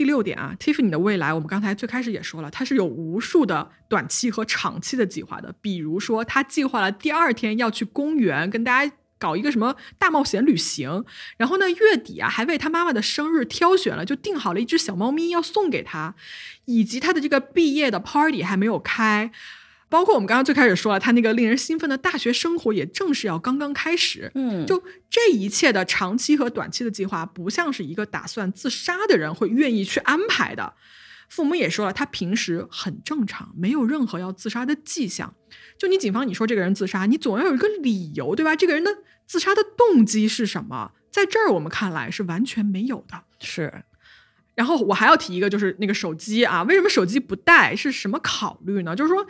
[0.00, 5.54] 第六点啊，Tiffany 的未来，我们刚才最开始也说了，他是有无数的短期和长期的计划的。
[5.60, 11.04] 比如说，他计划了第二天要去公园跟大家搞一个什么大冒险旅行，
[11.36, 16.14] 然后呢，月底啊还为他妈妈的生日挑选了，就定好了一只小猫咪要送给他，
[16.64, 19.30] 以及他的这个毕业的 party 还没有开。
[19.90, 24.30] 包括我们刚刚最开始说了，他那个令人兴奋的大学生活也正是要刚刚开始。
[24.36, 30.74] 嗯，就这一切的长期和短期的计划，不像是一个打算自杀的人会愿意去安排的。
[31.28, 35.34] 父母也说了，他平时很正常，没有任何要自杀的迹象。
[35.76, 38.54] 就你警方，你说这个人自杀，你总要有一个理由，对吧？
[38.54, 38.90] 这个人的
[39.26, 40.92] 自杀的动机是什么？
[41.10, 43.24] 在这儿我们看来是完全没有的。
[43.40, 43.82] 是。
[44.54, 47.74] 然后我还要提一个，就是那个手机啊，为什么手机不带？
[47.74, 48.94] 是什么考虑呢？
[48.94, 49.26] 就是说。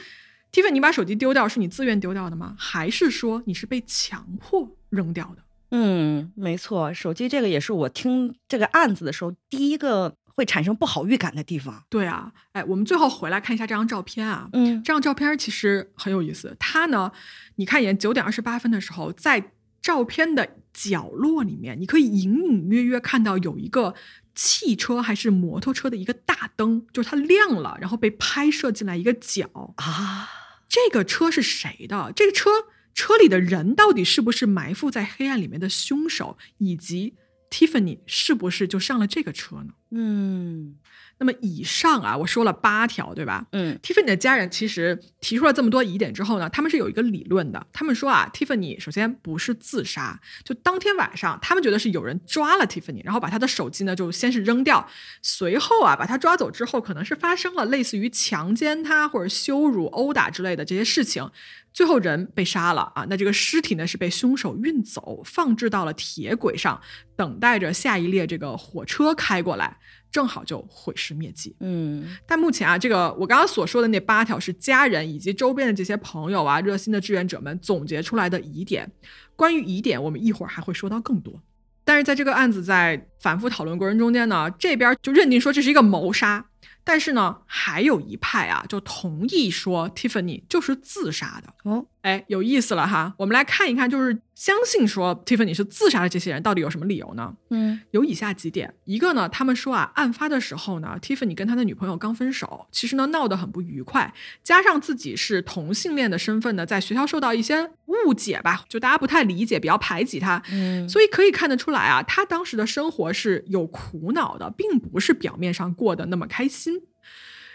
[0.53, 2.57] Tiffany，你把手机丢掉是你自愿丢掉的吗？
[2.59, 5.43] 还是说你是被强迫扔掉的？
[5.71, 11.85] 嗯，没错，手机这个也是我听这个案子的时候第一个会产生不好预感的地方。
[11.89, 14.49] 对啊，哎，我们最后回来看一下这张照片啊。
[14.53, 16.57] 嗯，这张照片其实很有意思。
[16.59, 17.13] 它呢，
[17.55, 23.95] 你看一眼九点二十八分的时候，在照片的角落里面，你可以隐隐约约看到有一个
[24.35, 30.29] 汽车还是摩托车的一个大灯，就是它亮了，然后被拍摄进来一个角啊。
[30.71, 32.13] 这个车是谁的？
[32.17, 32.49] 这个车
[32.95, 36.39] 车里的人到底是不是埋伏在黑暗里面的凶手？
[36.59, 37.15] 以及
[37.51, 39.75] Tiffany 是不是就上了这个车呢？
[39.91, 40.77] 嗯。
[41.21, 43.47] 那么以上啊，我说了八条，对吧？
[43.53, 47.67] 嗯，Tiffany 的家人其实提出了这么多疑点之后呢，他们是有一个理论的。
[47.75, 54.89] 他们说啊，Tiffany 首先不是自杀，就当天晚上，他们觉得是有人抓了 Tiffany，然后把他的手机呢就先是扔掉，
[55.21, 61.31] 随后啊把他抓走之后，可能是发生了类似于强奸他或者羞辱、殴打之类的这些事情，
[61.75, 63.05] 最后人被杀了啊。
[63.11, 66.81] 那这个尸体呢是被凶手运走，放置到了铁轨上，
[67.15, 69.77] 等待着下一列这个火车开过来。
[70.11, 71.55] 正好就毁尸灭迹。
[71.61, 78.91] 嗯，但目前啊，这个我刚刚所说的那八条是家人以及周边的这些朋友啊、热心的志愿者们总结出来的疑点。
[79.37, 81.41] 关于疑点，我们一会儿还会说到更多。
[81.83, 86.45] 但是在这个案子在反复讨论过程中间呢，这边就认定说这是一个谋杀，
[86.85, 91.53] 但是呢，还有一派啊就同意说 Tiffany 就是自杀的。
[91.71, 93.15] 哦，哎，有意思了哈！
[93.19, 97.35] 我们来看一看，就是相信说 Tiffany 是自杀的这些人到底有什么理由呢？
[97.51, 98.73] 嗯，有以下几点。
[98.85, 110.43] 一个呢，他们说啊，案发的时候呢，Tiffany 跟他的女朋友刚分手，其实呢闹得很不愉快，加上自己是同性恋的身份呢，在学校受到一些误解吧，就大家不太理解，比较排挤他。
[110.51, 116.81] 嗯，所以可以看得出来啊，他当时的生活是有苦恼的，并不是表面上过得那么开心。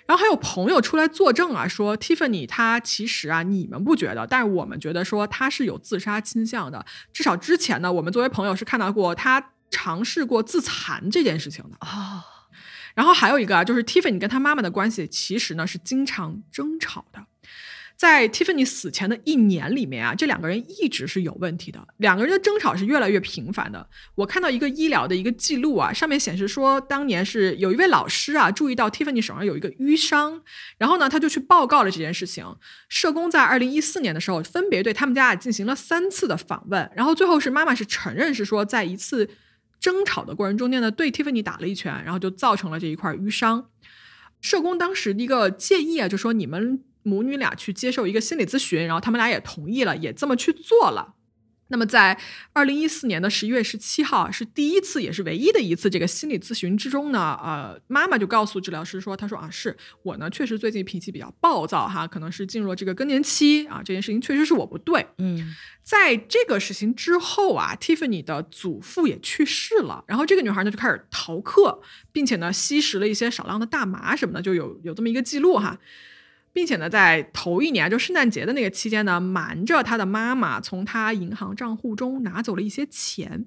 [0.07, 6.85] 然后还有朋友出来作证啊，说 Tiffany 她其实啊，你们不觉得，但是我们觉得说她是有自杀倾向的。
[7.11, 12.23] 至少之前呢，我们作为朋友是看到过她尝试过自残这件事情的哦。
[12.93, 17.25] 然后还有一个啊，就是 Tiffany 跟他妈妈的关系其实呢是经常争吵的。
[17.97, 23.89] 在 Tiffany 死前的一年里面啊，这两个人一直是有问题的，两个人的争吵是越来越频繁的。
[24.15, 30.41] 我看到一个医疗的一个记录啊，上面显示说，当年是有一位老师啊，注意到 Tiffany 手上有一个淤伤，
[30.77, 32.45] 然后呢，他就去报告了这件事情。
[32.89, 39.29] 社工在二零一四年的时候，分别对他们家进行了三次的访问，然后最后是妈妈是承认是说，在一次
[39.79, 43.69] 争吵的过程中间呢，对 Tiffany 打了一拳，然后就造成了这一块淤伤。
[44.41, 46.83] 社工当时的一个建议啊，就说你们。
[47.05, 51.13] 母女俩去接受一个心理咨询，然后他们俩也同意了，也这么去做了。
[51.67, 52.15] 那么在
[52.53, 65.07] 二零一四年的十一月十七号，是第一次也是唯一的一次这个心理咨询之中呢，呃，妈妈就告诉治疗师说，她说啊，是我呢，确实最近脾气比较暴躁哈，可能是进入了这个更年期啊，这件事情确实是我不对。
[65.17, 71.81] 嗯，在这个事情之后啊，Tiffany 的祖父也去世了，然后这个女孩呢就开始逃课，
[72.11, 75.79] 并且呢吸食了一些少量的大麻什么的，就有有这么一个记录哈。
[76.55, 83.45] 并且呢，在头一年就圣诞节的那个期间呢，瞒着他的妈妈从他银行账户中拿走了一些钱。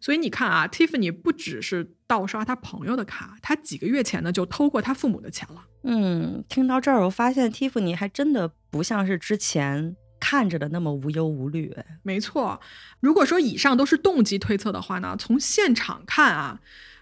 [0.00, 5.66] 所以你看啊，Tiffany 不只是盗刷他朋友的卡，他几个月前呢就偷过他父母的钱了。
[5.82, 11.76] 嗯，听到这儿，我发现 Tiffany 还真的不像是之前看着的那么无忧无虑。
[12.02, 12.58] 没错，
[13.00, 16.58] 如果说以上都是动机推测的话呢，从现场看啊。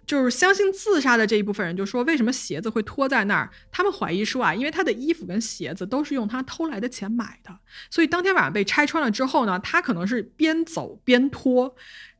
[0.06, 3.50] 就是相信自杀的这一部分人就说，为什么鞋子会拖在那儿？
[3.70, 7.56] 他们怀疑说啊，因为他的衣服跟鞋子都是用他偷来的钱买的，
[7.90, 11.74] 所以当天晚上被拆穿了之后呢，他可能是边走边拖。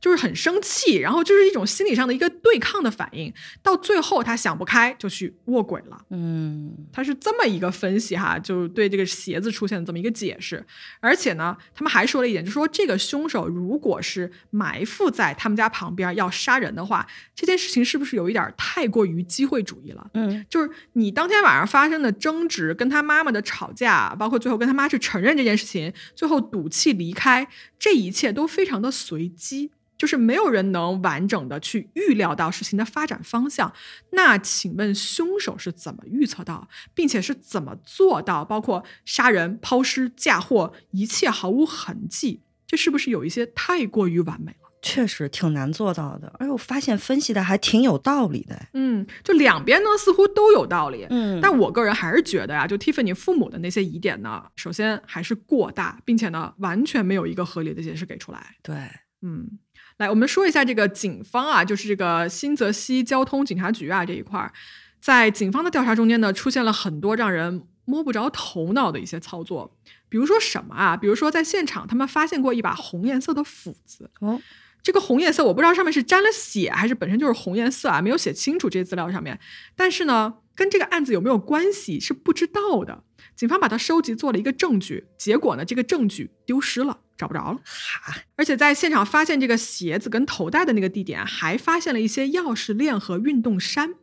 [0.05, 3.33] 就是很生气，然后就是一种心理上的一个对抗的反应，
[3.63, 5.99] 到最后他想不开就去卧轨了。
[6.11, 10.63] 嗯，他是这么一个分析哈，就对这个鞋子出现的这么一个解释。
[10.99, 20.07] 而且呢，他们还说了一点，就说这个凶手如果是埋伏在他们家旁边要杀人的话，这件事情是不是有一点太过于机会主义了？
[20.13, 27.47] 嗯，就是你当天晚上发生的争执，跟他妈妈的吵架，包括最后跟他妈去承认这件事情，最后赌气离开，
[27.79, 29.71] 这一切都非常的随机。
[29.97, 33.73] 就是没有人能完整的去预料到事情的发展方向。
[34.11, 42.41] 那请问凶手是怎么预测到，并且是怎么做到，包括杀人、抛尸、嫁祸，一切毫无痕迹？
[42.67, 44.57] 这是不是有一些太过于完美了？
[44.81, 46.31] 确实挺难做到的。
[46.37, 48.67] 而我发现分析的还挺有道理的。
[48.73, 51.07] 嗯，就两边呢似乎都有道理。
[51.09, 58.55] 嗯，但我个人还是觉得呀，就 Tiffany 父母的那些疑点呢，首先还是过大，并且呢完全没有一个合理的解释给出来。
[58.61, 58.75] 对，
[59.21, 59.57] 嗯。
[59.97, 64.51] 来，我们说一下这个警方啊，就是这个新泽西交通警察局啊这一块儿，
[64.99, 69.77] 在警方的调查中间呢，出现了很多让人摸不着头脑的一些操作。
[70.09, 70.97] 比如说什么啊？
[70.97, 74.11] 比如说在现场，他们发现过一把红颜色的斧子。
[74.19, 74.41] 哦，
[74.83, 79.39] 这个红颜色我不知道上面是沾了血还是本身就是红颜色啊，没有写清楚这些资料上面。
[79.77, 83.03] 但是呢，跟这个案子有没有关系是不知道的。
[83.33, 86.99] 警方把它收集做了一个证据，结果呢，这个证据丢失了。
[87.17, 88.15] 找不着了，哈！
[88.35, 93.95] 而且在现场发现这个鞋子跟头带的那个地点，还发现了一些钥匙链和运动衫。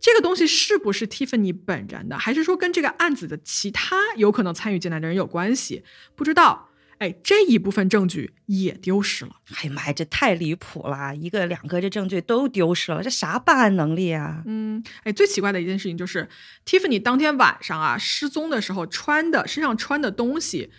[0.00, 5.84] 这个东西是不是 Tiffany 本人的，还是说跟这个案子的其他有可能参与进来的人有关系？
[6.14, 6.70] 不知道。
[6.98, 9.32] 哎，这一部分证据也丢失了。
[9.56, 11.14] 哎呀妈呀，这太离谱了！
[11.16, 14.44] 一个两个这证据都丢失了，这啥办案能力啊？
[14.46, 16.28] 嗯，哎，最奇怪的一件事情就是
[16.64, 20.70] Tiffany 当天晚上啊失踪的时候穿的身上穿的东西。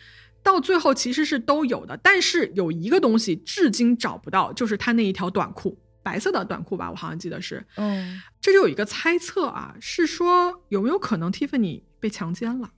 [0.46, 7.66] 到最后其实是都有的，但是有一个东西至今找不到，就是他那一条短裤，白色的短裤吧，我好像记得是。
[7.78, 12.70] 嗯，这就有一个猜测啊，是说有没有可能 Tiffany 被强奸了？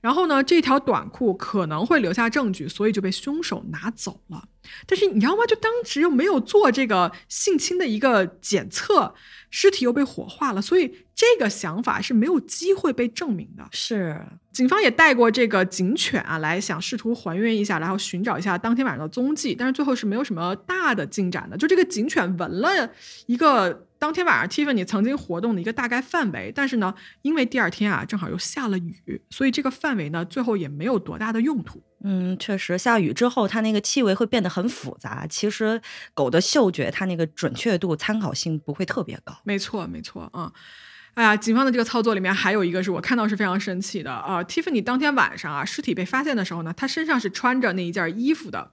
[0.00, 4.48] 然后呢，这条短裤可能会留下证据，所以就被凶手拿走了。
[4.86, 5.44] 但是你知道吗？
[5.46, 9.14] 就当时又没有做这个性侵的一个检测，
[9.50, 13.64] 尸体又被火化了，所以这个想法是没有机会被证明的。
[13.72, 14.18] 是，
[14.52, 21.56] 警方也带过这个警犬啊，来想试图还原一下，然后寻找一下当天晚上的踪迹，但是最后是没有什么大的进展的。
[21.56, 22.90] 就这个警犬闻了
[23.26, 31.82] 一个当天晚上 Tiffany 曾经活动的一个大概范围，但是呢，因为第二天啊正好又下了雨，所以这个范围呢最后也没有多大的用途。
[32.02, 35.26] 嗯，确实，下雨之后它那个气味会变得很复杂。
[35.28, 35.82] 其实
[36.14, 39.38] 狗的嗅觉它那个准确度、参考性不会特别高。
[39.44, 40.50] 没错，没错啊。
[41.12, 44.42] 哎呀，警方的这个操作里面还有一个是我看到是非常生气的啊。
[44.44, 48.72] Tiffany 当天晚上啊尸体被发现的时候呢，她身上是穿着那一件衣服的。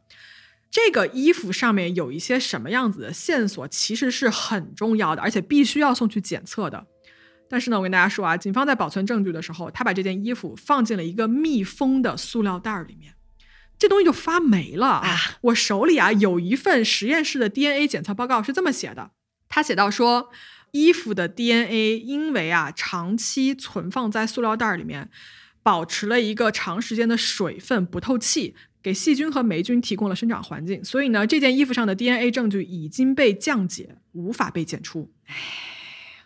[0.69, 6.85] 这个衣服上面有一些什么样子的线索，其实是很重要的，而且必须要送去检测的。
[7.49, 13.13] 但是呢，我跟大家说啊，警方在保存证据的时候，他把这件衣服放进了一个密封的塑料袋里面，
[13.79, 15.37] 这东西就发霉了啊！
[15.41, 19.11] 我手里啊有一份实验室的 DNA 检测报告，是这么写的，
[19.47, 20.29] 他写到说，
[20.71, 25.09] 衣服的 DNA 因为啊长期存放在塑料袋里面，
[25.63, 28.55] 保持了一个长时间的水分不透气。
[28.87, 35.11] 给细菌和霉菌提供了生长环境，所以呢，这件衣服上的 DNA 证据已经被降解，无法被检出。
[35.25, 35.35] 唉，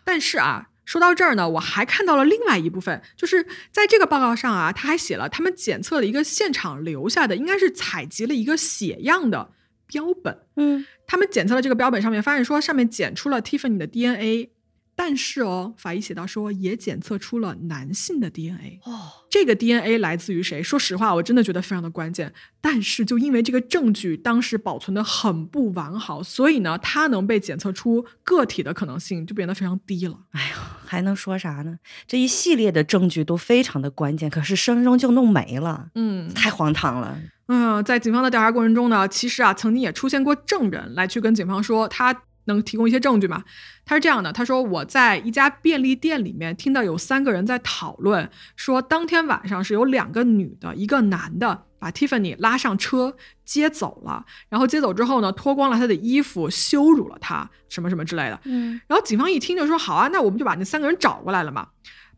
[0.04, 9.50] 但是啊，说到这儿呢，我还看到了另外一部分，就是在这个报告上啊，他还写了他们检测了一个现场留下的，应该是采集了一个血样的
[9.88, 10.38] 标本。
[10.54, 14.50] 嗯，他们检测了这个标本上面，发现说上面检出了 Tiffany 的 DNA。
[14.94, 20.62] 但是哦，法医写到说也检测出了男性的 DNA 哦，这个 DNA 来自于谁？
[20.62, 22.32] 说实话，我真的觉得非常的关键。
[22.60, 30.16] 但是就因为这个证据当时保存的很不完好，所以呢，它能被检测出个体的可能性就变得非常低了。
[30.32, 31.78] 哎呀，还能说啥呢？
[32.06, 37.18] 这一系列的证据都非常的关键，可是生生就弄没了，嗯，太荒唐了。
[37.46, 42.22] 嗯，在警方的调查过程中呢，其实啊，曾经也出现过证人来去跟警方说他。
[42.44, 43.44] 能提供一些证据吗？
[43.84, 58.40] 他是这样的，他说我在一家便利店里面听到有三个人在讨论，说当天晚上是有两个女的，一个男的把 Tiffany 拉上车接走了，然后接走之后呢，脱光了他的衣服，羞辱了他，什么什么之类的。
[58.44, 61.68] 嗯，然后警方一听就说好啊，那我们就把那三个人找过来了嘛，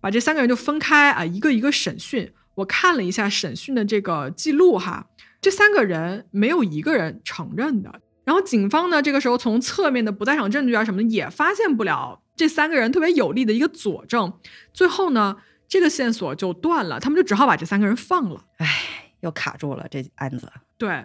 [0.01, 2.33] 把这三个人就分开啊，一个一个审讯。
[2.57, 5.09] 我看了一下审讯的这个记录哈，
[5.41, 8.01] 这三个人没有一个人承认的。
[8.25, 14.33] 然后警方呢，这个时候从侧面的不在场证据啊什么的也发现不了这三个人特别有力的一个佐证，
[14.72, 15.37] 最后呢，
[15.68, 18.45] 这个线索就断了，他们就只好把这三个人放了。
[18.59, 20.51] 唉，又卡住了这案子。
[20.77, 21.05] 对。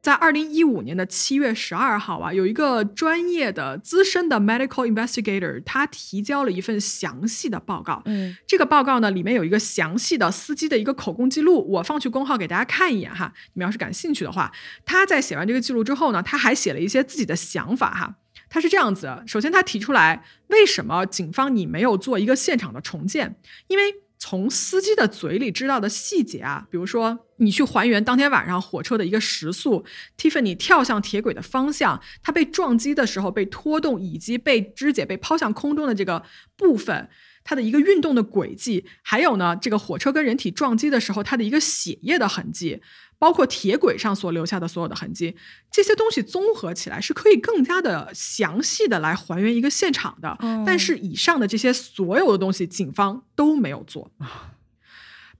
[0.00, 8.00] 在二零一五年的七月十二号啊，有一个专业的资深的 medical investigator，他提交了一份详细的报告。
[8.06, 13.32] 嗯，这个报告呢，里面有一个详细的司机的一个口供记录，我放去公号给大家看一眼哈。
[13.54, 14.52] 你们要是感兴趣的话，
[14.84, 18.14] 他在写完这个记录之后呢，他还写了一些自己的想法哈。
[18.48, 23.36] 他是这样子的：首先，他提出来为什么警方你没有做一个现场的重建？
[23.66, 23.82] 因为
[24.18, 29.84] 从司机的嘴里知道的细节啊，比如说你去还原当天晚上火车的一个时速
[30.16, 36.24] ，Tiffany 跳向铁轨的方向，它被撞击的时候被拖动，以及被肢解被抛向空中的这个
[36.56, 37.08] 部分，
[37.44, 42.82] 它的一个运动的轨迹，还有呢，这个火车跟人体撞击的时候它的一个血液的痕迹。
[43.18, 45.36] 包括铁轨上所留下的所有的痕迹，
[45.70, 50.38] 这些东西综合起来是可以更加的详细的来还原一个现场的。
[50.64, 54.12] 但是以上的这些所有的东西，警方都没有做。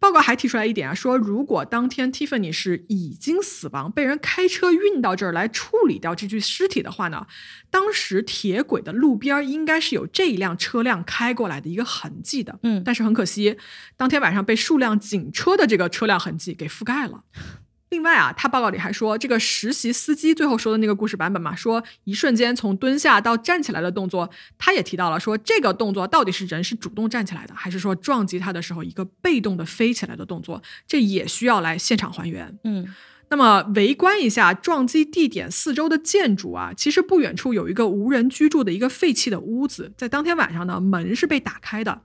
[0.00, 7.26] 报告还提出来一点啊，说如果当天 Tiffany 是已经死亡，被人开车运到这儿来处理掉这具尸体的话呢，
[7.68, 12.60] 当时铁轨的路边应该是有这一辆车辆开过来的一个痕迹的。
[12.62, 13.56] 嗯，但是很可惜，
[13.96, 17.24] 当天晚上被数辆警车的这个车辆痕迹给覆盖了。
[17.90, 32.58] 另外啊，他报告里还说，这个实习司机最后说的那个故事版本嘛，说一瞬间从蹲下到站起来的动作，他也提到了说，这个动作到底是人是主动站起来的，还是说撞击他的时候一个被动的飞起来的动作，这也需要来现场还原。
[32.64, 32.94] 嗯。
[33.30, 42.00] 那么围观一下撞击地点四周的建筑啊，其实不远处有一个无人居住的一个废弃的屋子，在当天晚上呢，门是被打开的，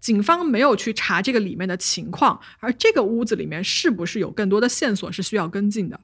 [0.00, 6.00] 警方没有去查这个里面的情况，而这个屋子里面是不是有更多的线索是需要跟进的？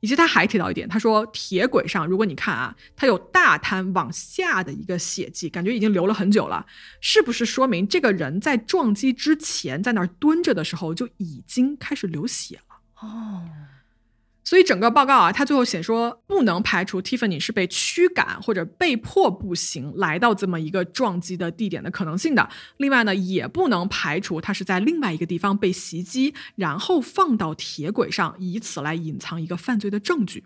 [0.00, 6.66] 以及他还提到一点，他说铁轨上，如果你看啊，它有大滩往下的一个血迹，感觉已经流了很久了，
[7.00, 13.06] 是不是说明这个人在撞击之前在那儿蹲着的时候就已经开始流血了？
[13.06, 13.48] 哦。
[14.44, 22.48] 所以整个报告啊，他最后写说不能排除 Tiffany 是被驱赶或者被迫步行来到这么一个撞击的地点的可能性的。
[22.78, 30.44] 另外呢，也不能排除他是在另外一个地方被袭击，然后放到铁轨上，以此来隐藏一个犯罪的证据。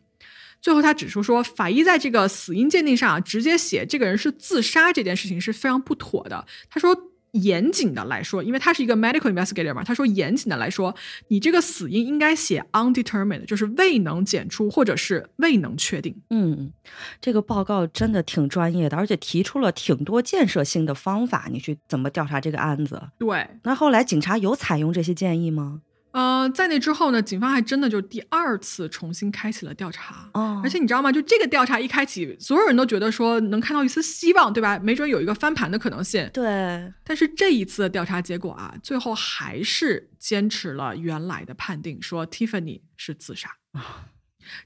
[0.61, 6.47] 最后他指出说，法医在这个死因鉴定上直接写这个人是自杀这件事情是非常不妥的。
[6.69, 7.13] 他说。
[7.43, 10.95] 严谨的来说，因为他是一个 medical investigator 嘛，他说严谨的来说，
[11.29, 16.15] 你这个死因应该写 undetermined，就是未能检出或者是未能确定。
[16.31, 16.73] 嗯，
[17.21, 23.01] 这个报告真的挺专业的，而且提出了挺多建设性的方法，你去怎么调查这个案子？
[23.19, 25.83] 对，那后来警察有采用这些建议吗？
[26.17, 30.31] 呃，在那之后呢，警方还真的就第二次重新开启了调查。
[30.33, 31.13] 哦，而且你知道吗？
[31.13, 34.79] 就这个调查一开启，所有人都觉得说能看到一丝希望，对吧？
[34.79, 36.27] 没准有一个翻盘的可能性。
[36.33, 36.91] 对。
[37.05, 43.51] 但是这一次的调查结果啊，最后还是坚持了原来的判定，说 Tiffany 是自杀。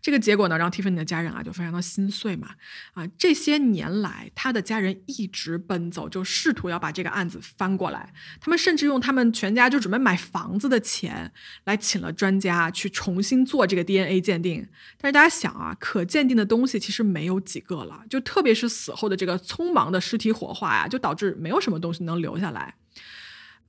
[0.01, 2.51] 这个结果呢，让 Tiffany 的家人啊就非常的心碎嘛。
[2.95, 8.13] 啊，这些年来，他的家人一直奔走，就试图要把这个案子翻过来。
[8.41, 11.33] 他们甚至用他们全家就准备买房子的钱
[11.65, 14.67] 来请了专家去重新做这个 DNA 鉴定。
[14.99, 22.75] 但是大家想啊，可鉴定的东西其实没有几个了，就特别是死后的这个匆忙的尸体火化呀，就导致没有什么东西能留下来。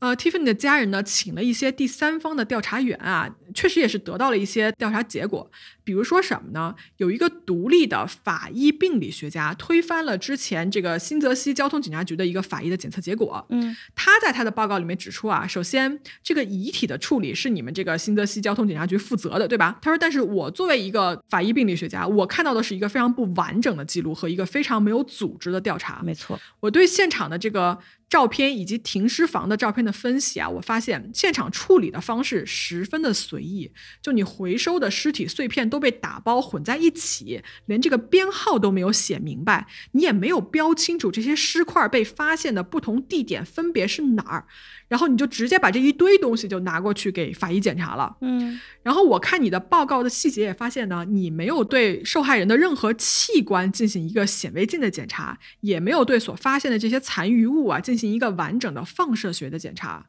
[0.01, 5.49] 呃，Tiffany 的家人呢，请了一些第三方的调查员啊，确实也是得到了一些调查结果。
[5.83, 6.73] 比如说什么呢？
[6.97, 13.45] 有一个独立的法医病理学家推翻了之前这个新泽西交通警察局的一个法医的检测结果。
[13.49, 19.77] 嗯，他在他的报告里面指出啊，首先这个遗体的处理是你们这个新泽西交通警察局负责的，对吧？
[19.83, 26.01] 他说，但是我作为一个法医病理学家，我看到的是一个非常不完整的记录和一个非常没有组织的调查。
[26.03, 27.77] 没错，我对现场的这个。
[28.11, 44.45] 照片以及停尸房的照片的分析啊，我发现现场处理的方式十分的随意，就你回收的尸体碎片都被打包混在一起，连这个编号都没有写明白，你也没有标清楚这些尸块被发现的不同地点分别是哪儿。
[44.91, 60.07] 然后你就直接把这一堆东西就拿过去给法医检查了，嗯，然后我看你的报告的细节也发现呢，你没有对受害人的任何器官进行一个显微镜的检查，也没有对所发现的这些残余物啊进行一个完整的放射学的检查，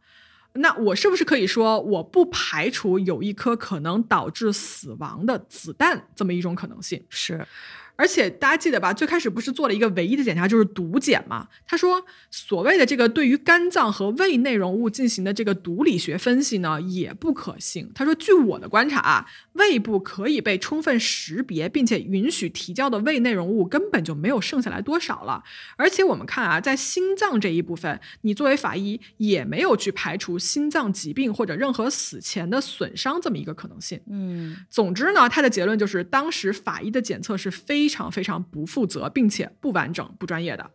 [0.54, 7.04] 那我是不是可以说，我不排除有一颗可能导致死亡的子弹这么一种可能性？
[7.08, 7.46] 是。
[7.94, 8.92] 而且大家记得吧？
[8.92, 11.48] 最开始不是做了一个唯一的检查，就是毒检嘛？
[11.66, 17.90] 他说，所谓的这个对于肝脏和胃内容物进行的这个毒理学分析呢，也不可信。
[17.94, 25.44] 他说，据我的观察啊，胃部可以被充分识别并且允许提交的胃内容物根本就没有剩下来多少了。
[25.76, 34.00] 而且我们看啊，在心脏这一部分，你作为法医也没有去排除心脏疾病或者任何死前的损伤这么一个可能性。
[34.10, 37.91] 嗯，总之呢，他的结论就是，当时法医的检测是非。
[37.92, 40.70] 非常非常不负责，并且不完整、不专业的。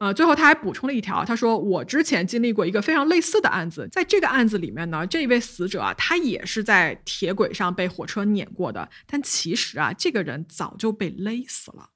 [0.00, 11.90] 呃，最后他还补充了一条，他说：“我之前经历过一个非常类似的案子，在这个案子里面呢，这一位死者啊，他也是在铁轨上被火车碾过的，但其实啊，这个人早就被勒死了。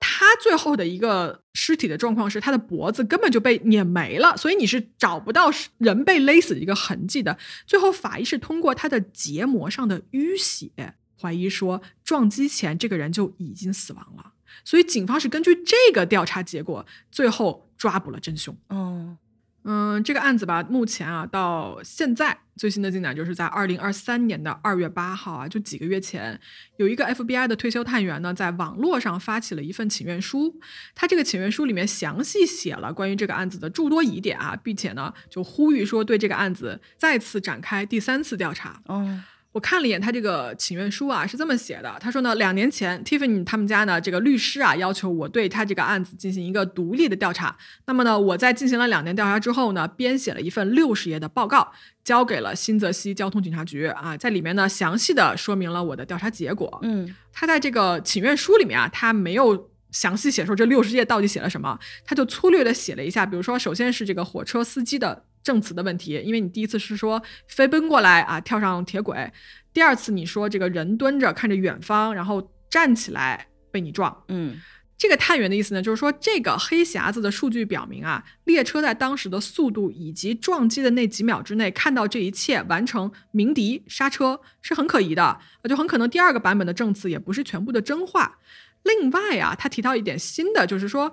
[0.00, 7.36] 他最后的一个尸体的状况是，他的脖子根本就被碾没了，所以你是找不到人被勒死的一个痕迹的。
[7.66, 14.32] 最后法医是通过他的结膜上的淤血。”怀疑说撞击前这个人就已经死亡了，
[14.64, 18.56] 所以警方是根据这个调查结果，最后抓捕了真凶。
[18.68, 19.16] 哦
[19.68, 26.40] 嗯，这个案子吧，目前啊到现在最新的进展就是在二零二三年的二月八号啊，就几个月前，
[26.76, 30.60] 有一个 FBI 的退休探员呢，在网络上发起了一份请愿书。
[30.94, 38.80] 他这个请愿书里面详细写了关于这个案子的诸多疑点啊，并且呢就呼吁说对这个案子再次展开第三次调查。
[38.88, 39.24] 嗯。
[39.56, 41.96] 我看了一眼他这个请愿书啊，是这么写的。
[41.98, 47.56] 他说呢，两年前 Tiffany 他们家呢这个律师啊，要求我对他这个案子进行一个独立的调查。
[47.86, 51.72] 那么呢，我在进行了两年调查之后呢，编写了一份六十页的报告，
[52.04, 56.78] 交给了新泽西交通警察局啊，在里面呢详细的说明了我的调查结果。
[56.82, 65.24] 嗯，他在这个请愿书里面啊，他没有详细写说这六十页到底写了什么，他就粗略的写了一下，比如说，首先是这个火车司机的。
[65.46, 69.14] 证词的问题，因为你第一次是说飞奔过来啊，跳上铁轨；
[69.72, 74.24] 第二次你说这个人蹲着看着远方，然后站起来被你撞。
[74.26, 74.60] 嗯，
[74.98, 85.38] 这个探员的意思呢，就是说这个黑匣子的数据表明啊，列车在当时的速度以及撞击的那几秒之内看到这一切，完成鸣笛刹车是很可疑的，
[85.68, 88.40] 就很可能第二个版本的证词也不是全部的真话。
[88.82, 91.12] 另外啊，他提到一点新的，就是说。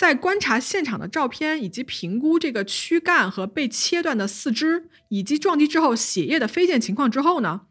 [0.00, 7.66] 在观察现场的照片，以及评估这个躯干和被切断的四肢，以及撞击之后血液的飞溅情况之后呢，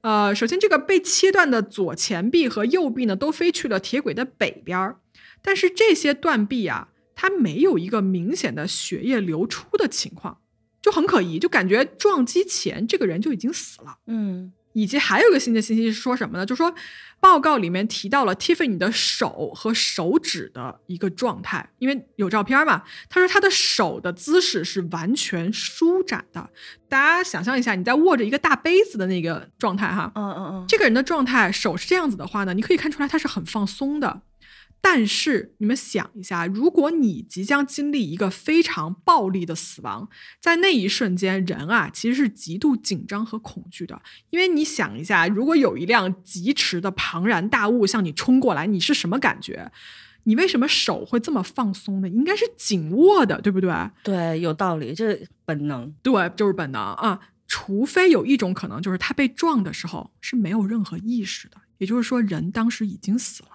[0.00, 4.98] 呃，首先这个被切断的左前臂和右臂呢，都飞去了铁轨的北边儿，
[5.40, 10.40] 但是这些断臂啊，它没有一个明显的血液流出的情况，
[10.82, 13.98] 就很可疑，就感觉撞击前这个人就已经死了。
[14.08, 14.52] 嗯。
[14.72, 16.46] 以及还有一个新的信息是说什么呢？
[16.46, 16.74] 就说
[17.20, 22.84] 报告里面提到了 Tiffany 的手和手指的一个状态，因为有照片嘛。
[23.08, 26.48] 他说他的手的姿势是完全舒展的。
[26.88, 34.22] 大家想象一下，你在握着一个大杯子的那个状态，哈，嗯嗯嗯，这个人的状态手是这样子的话呢，你可以看出来他是很放松的。
[34.80, 40.08] 但是你们想一下，如果你即将经历一个非常暴力的死亡，
[40.40, 44.00] 在那一瞬间，人啊其实是极度紧张和恐惧的。
[44.30, 49.70] 因为你想一下，如果有一辆疾驰的庞然大物向你冲过来，你是什么感觉？
[50.24, 52.08] 你为什么手会这么放松呢？
[52.08, 53.72] 应该是紧握的，对不对？
[54.02, 55.92] 对，有道理，这本能。
[56.02, 57.18] 对，就是本能啊。
[57.46, 63.48] 除非有一种可能，就是他被撞的时候是没有任何意识的，也就是说，人当时已经死了。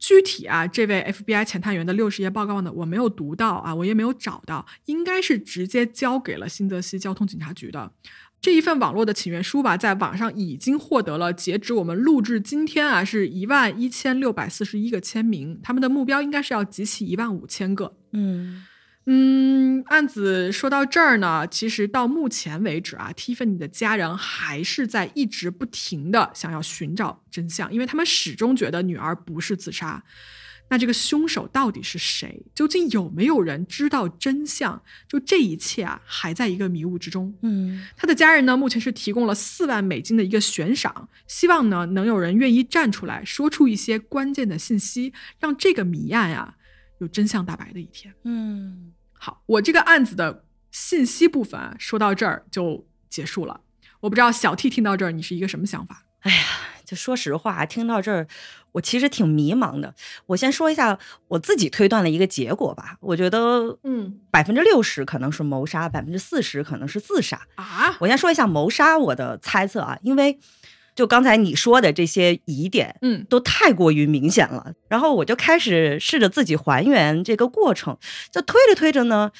[0.00, 7.92] 具体啊，这位 FBI 前探员的六十页报告呢，我没有读到啊，我也没有找到，应该是直接交给了新泽西交通警察局的
[8.40, 18.64] 这一份网络的请愿书吧，在网上已经获得了，截止我们录制今天啊，是一万一千六百四十一个签名，他们的目标应该是要集齐一万五千个，嗯。
[19.12, 30.04] 嗯，案子说到这儿呢，其实到目前为止啊，Tiffany 的家人还是在一直不停的想要寻找真相，因为他们始终觉得女儿不是自杀。
[30.68, 32.46] 那这个凶手到底是谁？
[32.54, 34.80] 究竟有没有人知道真相？
[35.08, 37.34] 就这一切啊，还在一个迷雾之中。
[37.42, 46.54] 嗯，他的家人呢，目前是提供了四万美金的一个悬赏，希望呢能有人愿意站出来说出一些关键的信息，让这个谜案啊
[46.98, 48.14] 有真相大白的一天。
[48.22, 48.92] 嗯。
[49.22, 53.60] 好，我这个案子的信息部分啊说到这儿就结束了。
[54.00, 56.04] 我不知道小 T 听到这儿你是一个什么想法？
[56.20, 56.42] 哎呀，
[56.86, 58.26] 就说实话，听到这儿
[58.72, 59.94] 我其实挺迷茫的。
[60.24, 60.98] 我先说一下
[61.28, 62.96] 我自己推断的一个结果吧。
[63.00, 67.96] 我觉得，嗯，百分之六十可能是谋杀，百分之四十可能是自杀啊。
[68.00, 70.40] 我先说一下谋杀我的猜测啊，因为。
[71.00, 74.74] 就刚才你说的这些疑点，嗯，都太过于明显了。
[74.86, 77.96] 然后我就开始试着自己还原这个过程，
[78.30, 79.32] 就推着推着呢，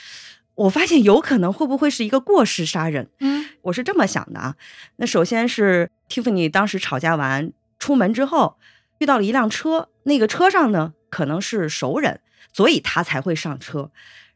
[0.54, 3.10] 我发现有可能会不会是一个过失杀人？
[3.18, 4.56] 嗯，我是这么想的啊。
[4.96, 8.56] 那首先是 Tiffany 当时吵架完出门之后，
[8.96, 12.20] 遇到了一辆车，那个车上呢可能是熟人，
[12.54, 13.90] 所以他才会上车。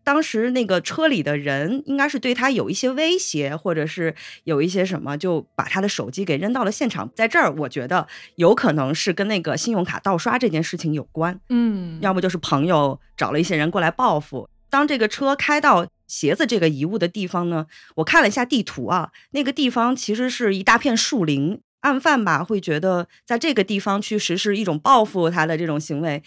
[0.04, 7.10] 当时那个车里的人应该是对他有一些威胁，或者是有一些什么，就把他的手机给扔到了现场。
[7.14, 11.40] 在这儿，我觉得有可能是跟那个信用卡盗刷这件事情有关。
[11.48, 14.48] 嗯，要么就是朋友找了一些人过来报复。
[14.70, 21.60] 当这个车开到鞋子这个遗物的地方呢，我看了一下地图啊，那个地方其实是一大片树林。
[21.80, 26.22] 案犯吧会觉得在这个地方去实施一种报复他的这种行为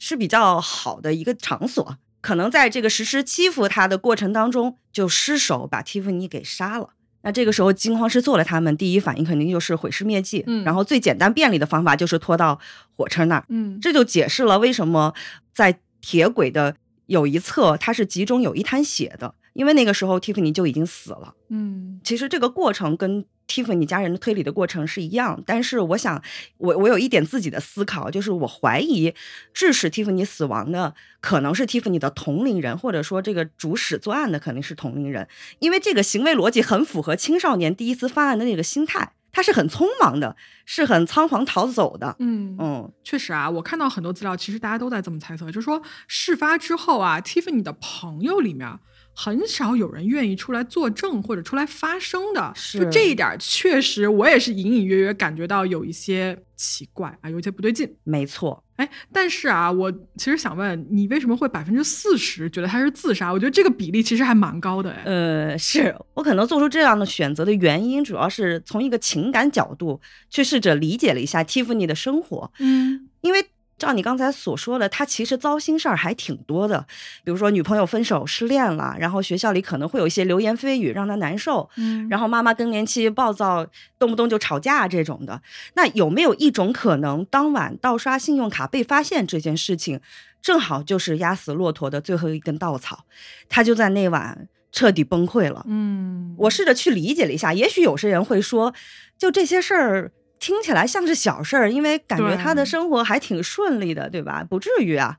[0.00, 1.96] 是比较好的一个场所。
[2.26, 6.88] 可能在这个实施欺负他的过程当中，就失手把蒂芙尼给杀了。
[7.22, 10.42] 那这个时候惊慌失措的他们，第一反应肯定就是毁尸灭迹。
[10.48, 12.58] 嗯，然后最简单便利的方法就是拖到
[12.96, 13.44] 火车那儿。
[13.48, 15.14] 嗯，这就解释了为什么
[15.54, 16.74] 在铁轨的
[17.06, 21.34] 有一侧，它是集中有一滩血的，因为那个时候蒂芙尼就已经死了。
[21.50, 23.24] 嗯，其实这个过程跟。
[23.46, 26.22] 蒂芙尼家人的推理的过程是一样，但是我想，
[26.58, 29.14] 我我有一点自己的思考，就是我怀疑
[29.54, 35.28] 致使 Tiffany 死亡的可能是 Tiffany 的同龄人，或者说这个主使作案的肯定是同龄人，
[35.60, 40.34] 因为这个行为逻辑很符合青少年第一次犯案的那个心态，他是很匆忙的，
[40.64, 42.16] 是很仓皇逃走的。
[42.18, 48.78] 嗯嗯，确实啊，我看到很多资料，其实大家都在这么猜测，就是说事发之后啊，，Tiffany 的朋友里面。
[49.18, 57.90] 很少有人愿意出来作证或者出来发声的，就这一点，确实我也是隐隐约约感觉到有一些奇怪啊，有一些不对劲。
[58.04, 63.32] 没错，哎，但是啊，我其实想问你，为什么会百分之四十觉得他是自杀？
[63.32, 64.90] 我觉得这个比例其实还蛮高的。
[64.90, 69.98] 哎，呃，是我可能做出这样的选择的原因，主要是从一个情感角度
[70.28, 72.52] 去试着理解了一下蒂芙尼的生活。
[72.58, 73.42] 嗯，因为。
[73.78, 76.86] 照你刚才所说的，他其实糟心事儿还挺多的，
[77.24, 83.66] 比如说女朋友分手、失恋了，然后学校里可能会有一些流言蜚语让他难受，嗯，然后妈妈更年期暴躁，
[83.98, 85.42] 动不动就吵架这种的。
[85.74, 90.00] 那有没有一种可能，当晚盗刷信用卡被发现这件事情，
[90.40, 93.04] 正好就是压死骆驼的最后一根稻草，
[93.48, 95.62] 他就在那晚彻底崩溃了。
[95.68, 98.72] 嗯，我试着去理解了一下，也许有些人会说，
[99.18, 100.12] 就这些事儿。
[100.38, 104.44] 听起来像是小事儿，因为感觉他的生活还挺顺利的，对吧？
[104.48, 105.16] 不至于啊。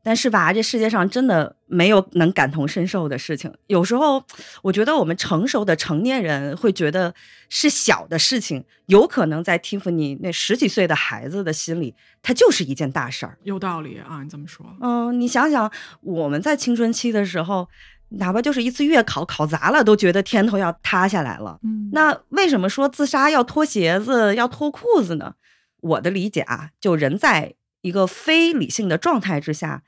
[0.00, 3.52] 但是吧，这世界上真的没有能感同身受的事情。
[3.66, 4.24] 有时候，
[4.62, 7.12] 我觉得我们成熟的成年人会觉得
[7.50, 13.36] 是小的事情，有可能在 Tiffany 那十几岁的孩子的心里，它就是一件大事儿。
[13.42, 14.64] 有道理啊，你这么说。
[14.80, 15.70] 嗯，你想想，
[16.00, 17.68] 我们在青春期的时候。
[18.10, 21.58] 哪怕就是一次月考考砸了，都觉得天头要塌下来了。
[21.62, 25.34] 嗯，那为什么说自杀要脱鞋子、要脱裤子呢？
[25.80, 29.82] 我的理解啊，就人在一个非理性的状态之下，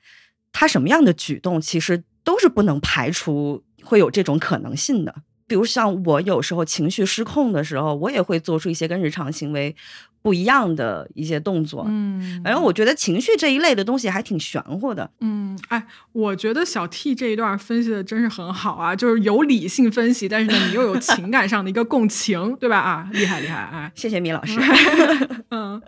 [0.52, 5.14] 他什么样的举动其实都是不能排除会有这种可能性的。
[5.46, 9.74] 比如像我有时候情绪失控的时候，我也会做出一些跟日常行为。
[10.22, 22.78] 不一样的一些动作，嗯，反正我觉得情绪这一类的东西还挺玄乎的，嗯，哎，我觉得小 T 这一段分析的真是很好啊，就是有理性分析，但是呢，你又有情感上的一个共情，对吧？
[22.78, 24.60] 啊，厉害厉害，哎，谢谢米老师，
[25.50, 25.80] 嗯，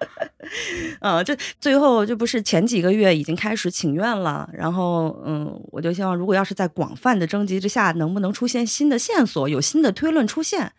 [1.00, 10.72] 呃，这最后这不是前几个月已经开始请愿了，然后嗯，我就希望如果要是在广泛的征集之下，能不能出现新的线索，有新的推论出现？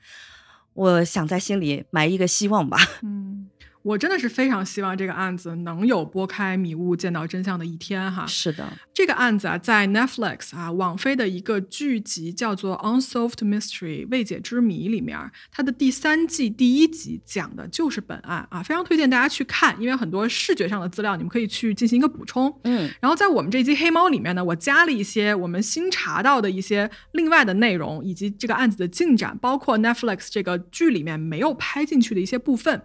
[0.73, 2.77] 我想在心里埋一个希望吧。
[3.03, 3.49] 嗯，
[3.83, 8.25] 我真的是非常希望这个案子能有拨开迷雾见到真相的一天哈。
[8.25, 15.19] 是的，这个案子啊，在 Netflix 啊，网飞的一个剧集叫做《Unsolved Mystery》未解之谜里面，
[15.51, 22.53] 它的第三季第一集讲的就是本案啊，非常推荐大家去看，因为很多视觉上的资料你们可以去进行一个补充。
[22.63, 32.83] 嗯，然后在我们这集黑猫里面呢，我加了一些我们新查到的一些另外的内容，以及这个案子的进展，包括 Netflix 这个剧里面没有拍进去的一些部分。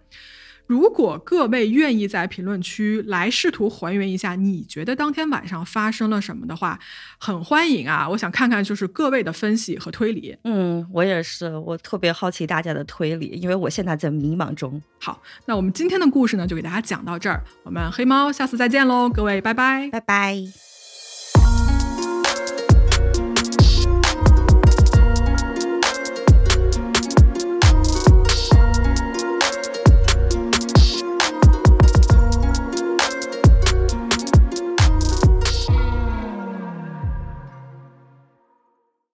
[0.68, 6.78] 如果各位愿意在评论区来试图还原一下，你觉得当天晚上发生了什么的话，
[7.18, 8.06] 很欢迎啊！
[8.06, 10.36] 我想看看就是各位的分析和推理。
[10.44, 14.80] 嗯，我也是，我特别好奇大家的推理，因为我现在在迷茫中。
[15.00, 20.67] 好，那我们今天的故事呢，就给大家讲到这儿，我们黑猫下次再见喽，各位，拜拜，拜拜。